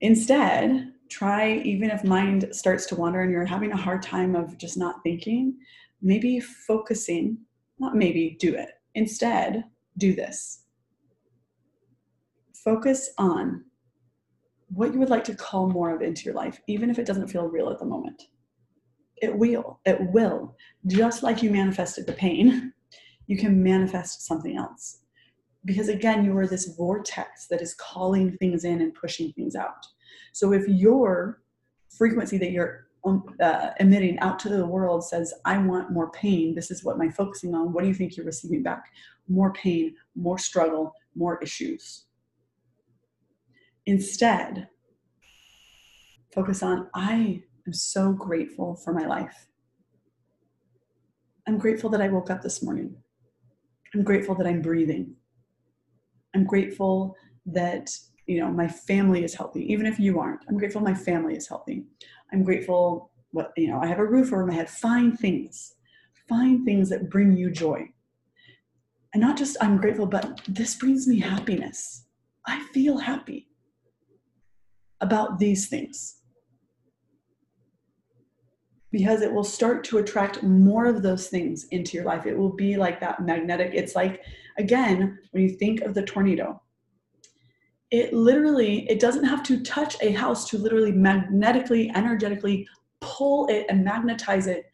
instead, 0.00 0.94
try, 1.10 1.56
even 1.56 1.90
if 1.90 2.04
mind 2.04 2.48
starts 2.52 2.86
to 2.86 2.94
wander 2.94 3.20
and 3.20 3.30
you're 3.30 3.44
having 3.44 3.72
a 3.72 3.76
hard 3.76 4.02
time 4.02 4.34
of 4.34 4.56
just 4.56 4.78
not 4.78 5.02
thinking, 5.02 5.58
maybe 6.00 6.40
focusing, 6.40 7.36
not 7.78 7.94
maybe, 7.94 8.38
do 8.40 8.54
it. 8.54 8.70
Instead, 8.94 9.64
do 9.98 10.14
this 10.14 10.64
focus 12.68 13.10
on 13.16 13.64
what 14.68 14.92
you 14.92 14.98
would 14.98 15.08
like 15.08 15.24
to 15.24 15.34
call 15.34 15.70
more 15.70 15.94
of 15.94 16.02
into 16.02 16.24
your 16.24 16.34
life, 16.34 16.60
even 16.66 16.90
if 16.90 16.98
it 16.98 17.06
doesn't 17.06 17.28
feel 17.28 17.46
real 17.46 17.70
at 17.70 17.78
the 17.78 17.86
moment. 17.86 18.24
It 19.22 19.34
will. 19.34 19.80
It 19.86 19.98
will. 20.12 20.54
Just 20.86 21.22
like 21.22 21.42
you 21.42 21.50
manifested 21.50 22.06
the 22.06 22.12
pain, 22.12 22.74
you 23.26 23.38
can 23.38 23.62
manifest 23.62 24.26
something 24.26 24.56
else. 24.58 24.98
Because 25.64 25.88
again, 25.88 26.26
you 26.26 26.36
are 26.36 26.46
this 26.46 26.74
vortex 26.76 27.46
that 27.48 27.62
is 27.62 27.74
calling 27.74 28.36
things 28.36 28.64
in 28.64 28.82
and 28.82 28.92
pushing 28.94 29.32
things 29.32 29.56
out. 29.56 29.82
So 30.32 30.52
if 30.52 30.68
your 30.68 31.40
frequency 31.96 32.36
that 32.36 32.52
you're 32.52 32.88
um, 33.06 33.24
uh, 33.40 33.70
emitting 33.80 34.18
out 34.18 34.38
to 34.40 34.50
the 34.50 34.66
world 34.66 35.04
says, 35.04 35.32
I 35.46 35.56
want 35.56 35.90
more 35.90 36.10
pain, 36.10 36.54
this 36.54 36.70
is 36.70 36.84
what 36.84 37.00
I'm 37.00 37.12
focusing 37.12 37.54
on, 37.54 37.72
what 37.72 37.82
do 37.82 37.88
you 37.88 37.94
think 37.94 38.16
you're 38.16 38.26
receiving 38.26 38.62
back? 38.62 38.84
More 39.26 39.54
pain, 39.54 39.94
more 40.14 40.38
struggle, 40.38 40.92
more 41.14 41.42
issues. 41.42 42.04
Instead, 43.88 44.68
focus 46.34 46.62
on 46.62 46.90
I 46.92 47.42
am 47.66 47.72
so 47.72 48.12
grateful 48.12 48.74
for 48.74 48.92
my 48.92 49.06
life. 49.06 49.48
I'm 51.46 51.56
grateful 51.56 51.88
that 51.88 52.02
I 52.02 52.10
woke 52.10 52.28
up 52.28 52.42
this 52.42 52.62
morning. 52.62 52.94
I'm 53.94 54.04
grateful 54.04 54.34
that 54.34 54.46
I'm 54.46 54.60
breathing. 54.60 55.16
I'm 56.34 56.44
grateful 56.44 57.16
that 57.46 57.88
you 58.26 58.38
know 58.38 58.50
my 58.50 58.68
family 58.68 59.24
is 59.24 59.32
healthy 59.32 59.64
even 59.72 59.86
if 59.86 59.98
you 59.98 60.20
aren't. 60.20 60.44
I'm 60.50 60.58
grateful 60.58 60.82
my 60.82 60.92
family 60.92 61.34
is 61.34 61.48
healthy. 61.48 61.86
I'm 62.30 62.44
grateful 62.44 63.10
what 63.30 63.52
you 63.56 63.68
know 63.68 63.80
i 63.80 63.86
have 63.86 64.00
a 64.00 64.04
roof 64.04 64.34
over 64.34 64.44
my 64.44 64.52
head. 64.52 64.68
Find 64.68 65.18
things. 65.18 65.76
Find 66.28 66.62
things 66.66 66.90
that 66.90 67.08
bring 67.08 67.38
you 67.38 67.50
joy. 67.50 67.88
And 69.14 69.22
not 69.22 69.38
just 69.38 69.56
i'm 69.62 69.78
grateful 69.78 70.04
but 70.04 70.42
this 70.46 70.76
brings 70.76 71.08
me 71.08 71.18
happiness. 71.20 72.04
I 72.46 72.62
feel 72.74 72.98
happy 72.98 73.47
about 75.00 75.38
these 75.38 75.68
things 75.68 76.18
because 78.90 79.20
it 79.20 79.32
will 79.32 79.44
start 79.44 79.84
to 79.84 79.98
attract 79.98 80.42
more 80.42 80.86
of 80.86 81.02
those 81.02 81.28
things 81.28 81.66
into 81.70 81.96
your 81.96 82.06
life. 82.06 82.26
It 82.26 82.36
will 82.36 82.54
be 82.54 82.76
like 82.76 83.00
that 83.00 83.22
magnetic. 83.22 83.72
It's 83.74 83.94
like, 83.94 84.22
again, 84.56 85.18
when 85.32 85.42
you 85.42 85.50
think 85.50 85.82
of 85.82 85.94
the 85.94 86.02
tornado, 86.02 86.60
it 87.90 88.12
literally, 88.12 88.88
it 88.90 88.98
doesn't 88.98 89.24
have 89.24 89.42
to 89.44 89.62
touch 89.62 89.96
a 90.00 90.12
house 90.12 90.48
to 90.50 90.58
literally 90.58 90.92
magnetically, 90.92 91.90
energetically 91.94 92.66
pull 93.00 93.46
it 93.48 93.66
and 93.68 93.84
magnetize 93.84 94.46
it 94.46 94.64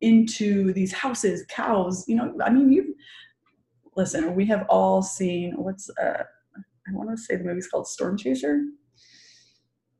into 0.00 0.72
these 0.72 0.92
houses, 0.92 1.44
cows. 1.48 2.04
You 2.06 2.16
know, 2.16 2.34
I 2.44 2.50
mean, 2.50 2.70
you 2.70 2.94
listen, 3.96 4.34
we 4.34 4.46
have 4.46 4.64
all 4.68 5.02
seen 5.02 5.54
what's, 5.56 5.90
uh, 6.00 6.22
I 6.56 6.92
want 6.92 7.10
to 7.10 7.16
say 7.16 7.36
the 7.36 7.44
movie's 7.44 7.68
called 7.68 7.88
Storm 7.88 8.16
Chaser 8.16 8.62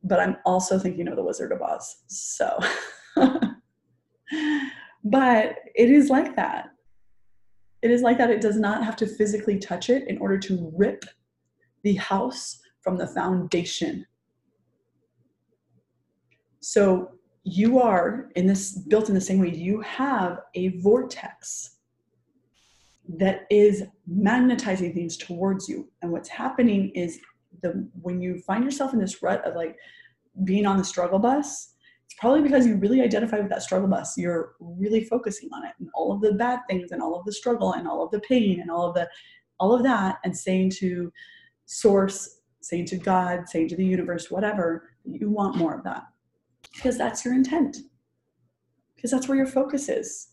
but 0.05 0.21
I'm 0.21 0.37
also 0.45 0.79
thinking 0.79 1.09
of 1.09 1.17
the 1.17 1.25
Wizard 1.25 1.53
of 1.53 1.63
Oz. 1.63 1.97
So, 2.07 2.59
but 5.05 5.57
it 5.75 5.91
is 5.91 6.11
like 6.11 6.37
that. 6.37 6.71
It 7.83 7.91
is 7.91 8.03
like 8.03 8.19
that. 8.19 8.31
It 8.31 8.41
does 8.41 8.57
not 8.57 8.85
have 8.85 8.97
to 8.97 9.07
physically 9.07 9.59
touch 9.59 9.91
it 9.91 10.09
in 10.09 10.19
order 10.19 10.39
to 10.39 10.73
rip 10.77 11.05
the 11.85 11.95
house 11.95 12.61
from 12.81 12.97
the 12.97 13.07
foundation. 13.07 14.05
So 16.61 17.13
you 17.45 17.81
are 17.81 18.31
in 18.37 18.47
this 18.47 18.73
built 18.73 19.09
in 19.09 19.15
the 19.15 19.21
same 19.21 19.39
way 19.39 19.51
you 19.51 19.81
have 19.81 20.41
a 20.55 20.69
vortex 20.81 21.77
that 23.09 23.47
is 23.51 23.85
magnetizing 24.07 24.93
things 24.93 25.17
towards 25.17 25.69
you 25.69 25.89
and 26.03 26.13
what's 26.13 26.29
happening 26.29 26.91
is 26.91 27.21
the 27.63 27.89
when 28.01 28.21
you 28.21 28.39
find 28.41 28.65
yourself 28.65 28.93
in 28.93 28.99
this 28.99 29.23
rut 29.23 29.45
of 29.45 29.55
like 29.55 29.77
being 30.45 30.67
on 30.67 30.77
the 30.77 30.85
struggle 30.85 31.19
bus 31.19 31.75
it's 32.05 32.15
probably 32.19 32.41
because 32.41 32.67
you 32.67 32.77
really 32.77 33.03
identify 33.03 33.39
with 33.39 33.51
that 33.51 33.63
struggle 33.63 33.89
bus 33.89 34.17
you're 34.17 34.53
really 34.61 35.05
focusing 35.05 35.49
on 35.53 35.65
it 35.65 35.73
and 35.81 35.89
all 35.95 36.13
of 36.13 36.21
the 36.21 36.33
bad 36.33 36.61
things 36.69 36.93
and 36.93 37.03
all 37.03 37.15
of 37.19 37.25
the 37.25 37.33
struggle 37.33 37.73
and 37.73 37.89
all 37.89 38.05
of 38.05 38.11
the 38.11 38.21
pain 38.21 38.61
and 38.61 38.71
all 38.71 38.87
of 38.87 38.95
the 38.95 39.09
all 39.61 39.75
of 39.75 39.83
that 39.83 40.19
and 40.25 40.37
saying 40.37 40.71
to 40.71 41.13
source 41.67 42.41
saying 42.61 42.87
to 42.87 42.97
god 42.97 43.49
saying 43.49 43.69
to 43.69 43.77
the 43.77 43.85
universe 43.85 44.31
whatever 44.31 44.91
you 45.05 45.31
want 45.31 45.57
more 45.57 45.75
of 45.75 45.85
that 45.85 46.05
Because 46.75 46.99
that's 46.99 47.25
your 47.25 47.35
intent. 47.35 47.79
Because 48.95 49.11
that's 49.11 49.29
where 49.29 49.37
your 49.37 49.47
focus 49.47 49.89
is. 49.89 50.29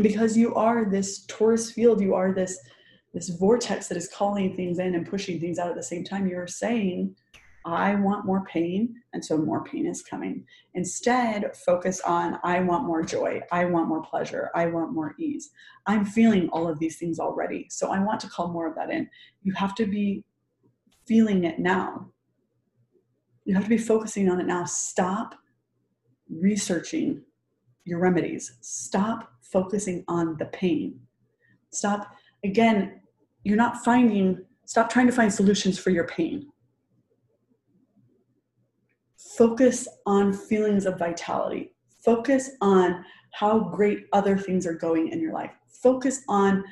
Because 0.00 0.36
you 0.36 0.54
are 0.54 0.88
this 0.88 1.26
torus 1.26 1.72
field, 1.72 2.00
you 2.00 2.14
are 2.14 2.32
this 2.32 2.58
this 3.12 3.28
vortex 3.28 3.88
that 3.88 3.96
is 3.96 4.08
calling 4.08 4.54
things 4.54 4.78
in 4.78 4.94
and 4.94 5.08
pushing 5.08 5.40
things 5.40 5.58
out 5.58 5.70
at 5.70 5.76
the 5.76 5.82
same 5.82 6.04
time. 6.04 6.26
You're 6.26 6.46
saying, 6.46 7.16
I 7.64 7.94
want 7.94 8.24
more 8.24 8.44
pain, 8.46 8.94
and 9.12 9.22
so 9.22 9.36
more 9.36 9.62
pain 9.64 9.86
is 9.86 10.02
coming. 10.02 10.46
Instead, 10.74 11.54
focus 11.56 12.00
on 12.00 12.38
I 12.42 12.60
want 12.60 12.86
more 12.86 13.02
joy, 13.02 13.40
I 13.52 13.66
want 13.66 13.88
more 13.88 14.02
pleasure, 14.02 14.50
I 14.54 14.66
want 14.66 14.92
more 14.92 15.14
ease. 15.18 15.50
I'm 15.86 16.04
feeling 16.04 16.48
all 16.50 16.68
of 16.68 16.78
these 16.78 16.96
things 16.96 17.18
already, 17.18 17.66
so 17.68 17.90
I 17.90 17.98
want 17.98 18.20
to 18.20 18.28
call 18.28 18.48
more 18.48 18.66
of 18.66 18.74
that 18.76 18.90
in. 18.90 19.10
You 19.42 19.52
have 19.54 19.74
to 19.74 19.86
be 19.86 20.24
feeling 21.06 21.44
it 21.44 21.58
now. 21.58 22.10
You 23.44 23.54
have 23.54 23.64
to 23.64 23.70
be 23.70 23.78
focusing 23.78 24.30
on 24.30 24.40
it 24.40 24.46
now. 24.46 24.64
Stop 24.64 25.34
researching 26.30 27.22
your 27.84 27.98
remedies, 27.98 28.56
stop 28.60 29.32
focusing 29.42 30.04
on 30.08 30.36
the 30.38 30.46
pain. 30.46 31.00
Stop, 31.72 32.14
again, 32.44 32.99
you're 33.44 33.56
not 33.56 33.84
finding, 33.84 34.44
stop 34.66 34.90
trying 34.90 35.06
to 35.06 35.12
find 35.12 35.32
solutions 35.32 35.78
for 35.78 35.90
your 35.90 36.06
pain 36.06 36.50
focus 39.40 39.88
on 40.04 40.34
feelings 40.34 40.84
of 40.84 40.98
vitality. 40.98 41.72
Focus 42.04 42.50
on 42.60 43.02
how 43.32 43.58
great 43.58 44.06
other 44.12 44.36
things 44.36 44.66
are 44.66 44.74
going 44.74 45.08
in 45.08 45.18
your 45.18 45.32
life. 45.32 45.52
Focus 45.82 46.22
on 46.28 46.64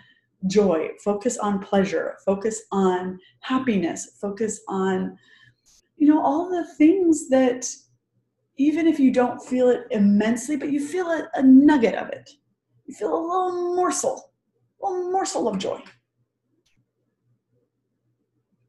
joy. 0.49 0.89
Focus 1.03 1.39
on 1.39 1.61
pleasure. 1.61 2.17
Focus 2.27 2.63
on 2.73 3.19
happiness. 3.41 4.19
Focus 4.21 4.61
on, 4.69 5.17
you 5.97 6.09
know, 6.09 6.23
all 6.23 6.51
the 6.51 6.67
things 6.75 7.31
that 7.31 7.67
even 8.57 8.87
if 8.87 8.99
you 8.99 9.13
don't 9.13 9.41
feel 9.41 9.71
it 9.71 9.87
immensely, 9.91 10.57
but 10.57 10.71
you 10.71 10.87
feel 10.87 11.07
a, 11.07 11.29
a 11.37 11.43
nugget 11.43 11.95
of 11.95 12.09
it. 12.09 12.29
You 12.87 12.95
feel 12.95 13.15
a 13.15 13.19
little 13.19 13.77
morsel, 13.77 14.33
a 14.83 14.87
little 14.87 15.11
morsel 15.11 15.49
of 15.49 15.59
joy. 15.59 15.81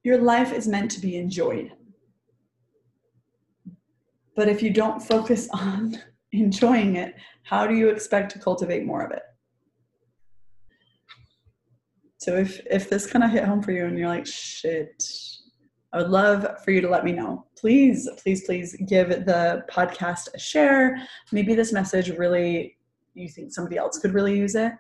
Your 0.04 0.18
life 0.18 0.54
is 0.54 0.68
meant 0.68 0.92
to 0.92 1.02
be 1.02 1.18
enjoyed. 1.18 1.72
But 4.36 4.48
if 4.48 4.64
you 4.64 4.70
don't 4.70 5.02
focus 5.02 5.50
on 5.54 5.98
enjoying 6.32 6.96
it, 6.96 7.16
how 7.44 7.68
do 7.68 7.76
you 7.76 7.90
expect 7.90 8.32
to 8.34 8.40
cultivate 8.40 8.86
more 8.86 9.04
of 9.04 9.12
it? 9.12 9.24
So 12.18 12.36
if 12.36 12.60
if 12.70 12.90
this 12.90 13.08
kind 13.08 13.24
of 13.24 13.32
hit 13.32 13.46
home 13.46 13.62
for 13.62 13.72
you 13.72 13.86
and 13.86 13.98
you're 13.98 14.10
like, 14.10 14.26
shit, 14.26 15.04
I 15.94 15.98
would 15.98 16.10
love 16.10 16.46
for 16.64 16.72
you 16.72 16.82
to 16.82 16.90
let 16.90 17.06
me 17.06 17.14
know. 17.14 17.46
Please, 17.58 18.10
please, 18.18 18.46
please 18.46 18.76
give 18.88 19.10
the 19.10 19.66
podcast 19.72 20.28
a 20.36 20.40
share. 20.40 21.02
Maybe 21.32 21.56
this 21.56 21.74
message 21.74 22.10
really 22.10 22.78
you 23.14 23.30
think 23.30 23.52
somebody 23.52 23.78
else 23.78 24.00
could 24.00 24.14
really 24.14 24.38
use 24.38 24.56
it. 24.56 24.74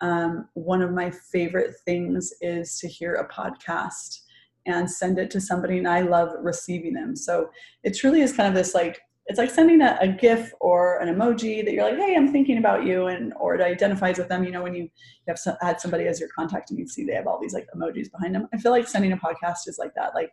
Um, 0.00 0.48
one 0.54 0.82
of 0.82 0.92
my 0.92 1.10
favorite 1.10 1.74
things 1.84 2.32
is 2.40 2.78
to 2.80 2.88
hear 2.88 3.14
a 3.14 3.28
podcast 3.28 4.20
and 4.66 4.90
send 4.90 5.18
it 5.18 5.30
to 5.30 5.40
somebody 5.40 5.78
and 5.78 5.88
i 5.88 6.00
love 6.00 6.30
receiving 6.40 6.94
them. 6.94 7.14
So 7.16 7.50
it 7.82 7.96
truly 7.96 8.20
is 8.22 8.32
kind 8.32 8.48
of 8.48 8.54
this 8.54 8.74
like 8.74 9.00
it's 9.26 9.38
like 9.38 9.50
sending 9.50 9.80
a, 9.80 9.96
a 10.02 10.08
gif 10.08 10.52
or 10.60 10.98
an 10.98 11.08
emoji 11.14 11.64
that 11.64 11.72
you're 11.72 11.84
like 11.84 11.98
hey 11.98 12.14
i'm 12.14 12.30
thinking 12.30 12.58
about 12.58 12.84
you 12.84 13.06
and 13.06 13.32
or 13.40 13.54
it 13.54 13.60
identifies 13.60 14.18
with 14.18 14.28
them. 14.28 14.44
You 14.44 14.50
know 14.50 14.62
when 14.62 14.74
you 14.74 14.88
have 15.28 15.38
some, 15.38 15.56
had 15.60 15.80
somebody 15.80 16.06
as 16.06 16.20
your 16.20 16.28
contact 16.28 16.70
and 16.70 16.78
you 16.78 16.86
see 16.86 17.04
they 17.04 17.14
have 17.14 17.26
all 17.26 17.40
these 17.40 17.54
like 17.54 17.66
emojis 17.76 18.10
behind 18.10 18.34
them. 18.34 18.48
I 18.52 18.58
feel 18.58 18.72
like 18.72 18.88
sending 18.88 19.12
a 19.12 19.16
podcast 19.16 19.66
is 19.66 19.78
like 19.78 19.94
that. 19.94 20.14
Like 20.14 20.32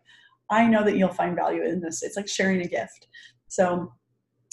i 0.50 0.66
know 0.66 0.84
that 0.84 0.96
you'll 0.96 1.08
find 1.08 1.36
value 1.36 1.64
in 1.64 1.80
this. 1.80 2.02
It's 2.02 2.16
like 2.16 2.28
sharing 2.28 2.60
a 2.62 2.68
gift. 2.68 3.08
So 3.48 3.92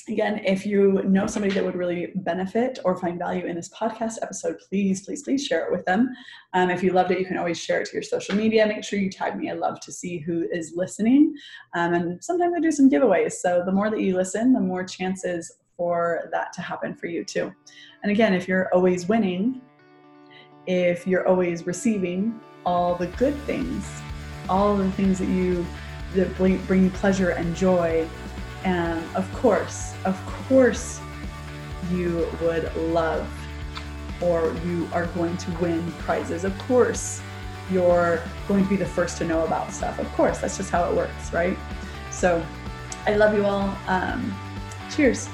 again, 0.09 0.41
if 0.45 0.65
you 0.65 1.03
know 1.03 1.27
somebody 1.27 1.53
that 1.53 1.63
would 1.63 1.75
really 1.75 2.11
benefit 2.15 2.79
or 2.85 2.97
find 2.97 3.17
value 3.17 3.45
in 3.45 3.55
this 3.55 3.69
podcast 3.69 4.15
episode, 4.21 4.57
please, 4.67 5.05
please, 5.05 5.23
please 5.23 5.45
share 5.45 5.65
it 5.65 5.71
with 5.71 5.85
them. 5.85 6.09
Um, 6.53 6.69
if 6.69 6.83
you 6.83 6.91
loved 6.91 7.11
it, 7.11 7.19
you 7.19 7.25
can 7.25 7.37
always 7.37 7.59
share 7.59 7.81
it 7.81 7.87
to 7.87 7.93
your 7.93 8.03
social 8.03 8.35
media. 8.35 8.65
Make 8.67 8.83
sure 8.83 8.99
you 8.99 9.09
tag 9.09 9.37
me. 9.37 9.49
I 9.49 9.53
love 9.53 9.79
to 9.81 9.91
see 9.91 10.19
who 10.19 10.47
is 10.51 10.73
listening. 10.75 11.35
Um, 11.75 11.93
and 11.93 12.23
sometimes 12.23 12.53
I 12.55 12.59
do 12.59 12.71
some 12.71 12.89
giveaways. 12.89 13.33
So 13.33 13.63
the 13.65 13.71
more 13.71 13.89
that 13.89 14.01
you 14.01 14.15
listen, 14.15 14.53
the 14.53 14.59
more 14.59 14.83
chances 14.83 15.51
for 15.77 16.27
that 16.31 16.51
to 16.53 16.61
happen 16.61 16.93
for 16.93 17.07
you 17.07 17.23
too. 17.23 17.53
And 18.03 18.11
again, 18.11 18.33
if 18.33 18.47
you're 18.47 18.73
always 18.73 19.07
winning, 19.07 19.61
if 20.67 21.07
you're 21.07 21.27
always 21.27 21.65
receiving 21.65 22.39
all 22.65 22.95
the 22.95 23.07
good 23.07 23.35
things, 23.41 23.89
all 24.49 24.75
the 24.75 24.91
things 24.91 25.19
that 25.19 25.29
you 25.29 25.65
that 26.15 26.35
bring 26.37 26.83
you 26.83 26.89
pleasure 26.89 27.29
and 27.29 27.55
joy 27.55 28.07
and 28.63 29.03
of 29.15 29.31
course, 29.33 29.93
of 30.05 30.19
course, 30.47 30.99
you 31.91 32.27
would 32.41 32.73
love 32.75 33.27
or 34.21 34.53
you 34.65 34.87
are 34.93 35.05
going 35.07 35.37
to 35.37 35.51
win 35.59 35.91
prizes. 35.93 36.43
Of 36.43 36.57
course, 36.59 37.21
you're 37.71 38.21
going 38.47 38.63
to 38.63 38.69
be 38.69 38.75
the 38.75 38.85
first 38.85 39.17
to 39.19 39.25
know 39.25 39.45
about 39.45 39.71
stuff. 39.71 39.99
Of 39.99 40.11
course, 40.13 40.39
that's 40.39 40.57
just 40.57 40.71
how 40.71 40.89
it 40.89 40.95
works, 40.95 41.31
right? 41.31 41.57
So 42.11 42.45
I 43.05 43.15
love 43.15 43.33
you 43.33 43.45
all. 43.45 43.75
Um, 43.87 44.35
cheers. 44.93 45.29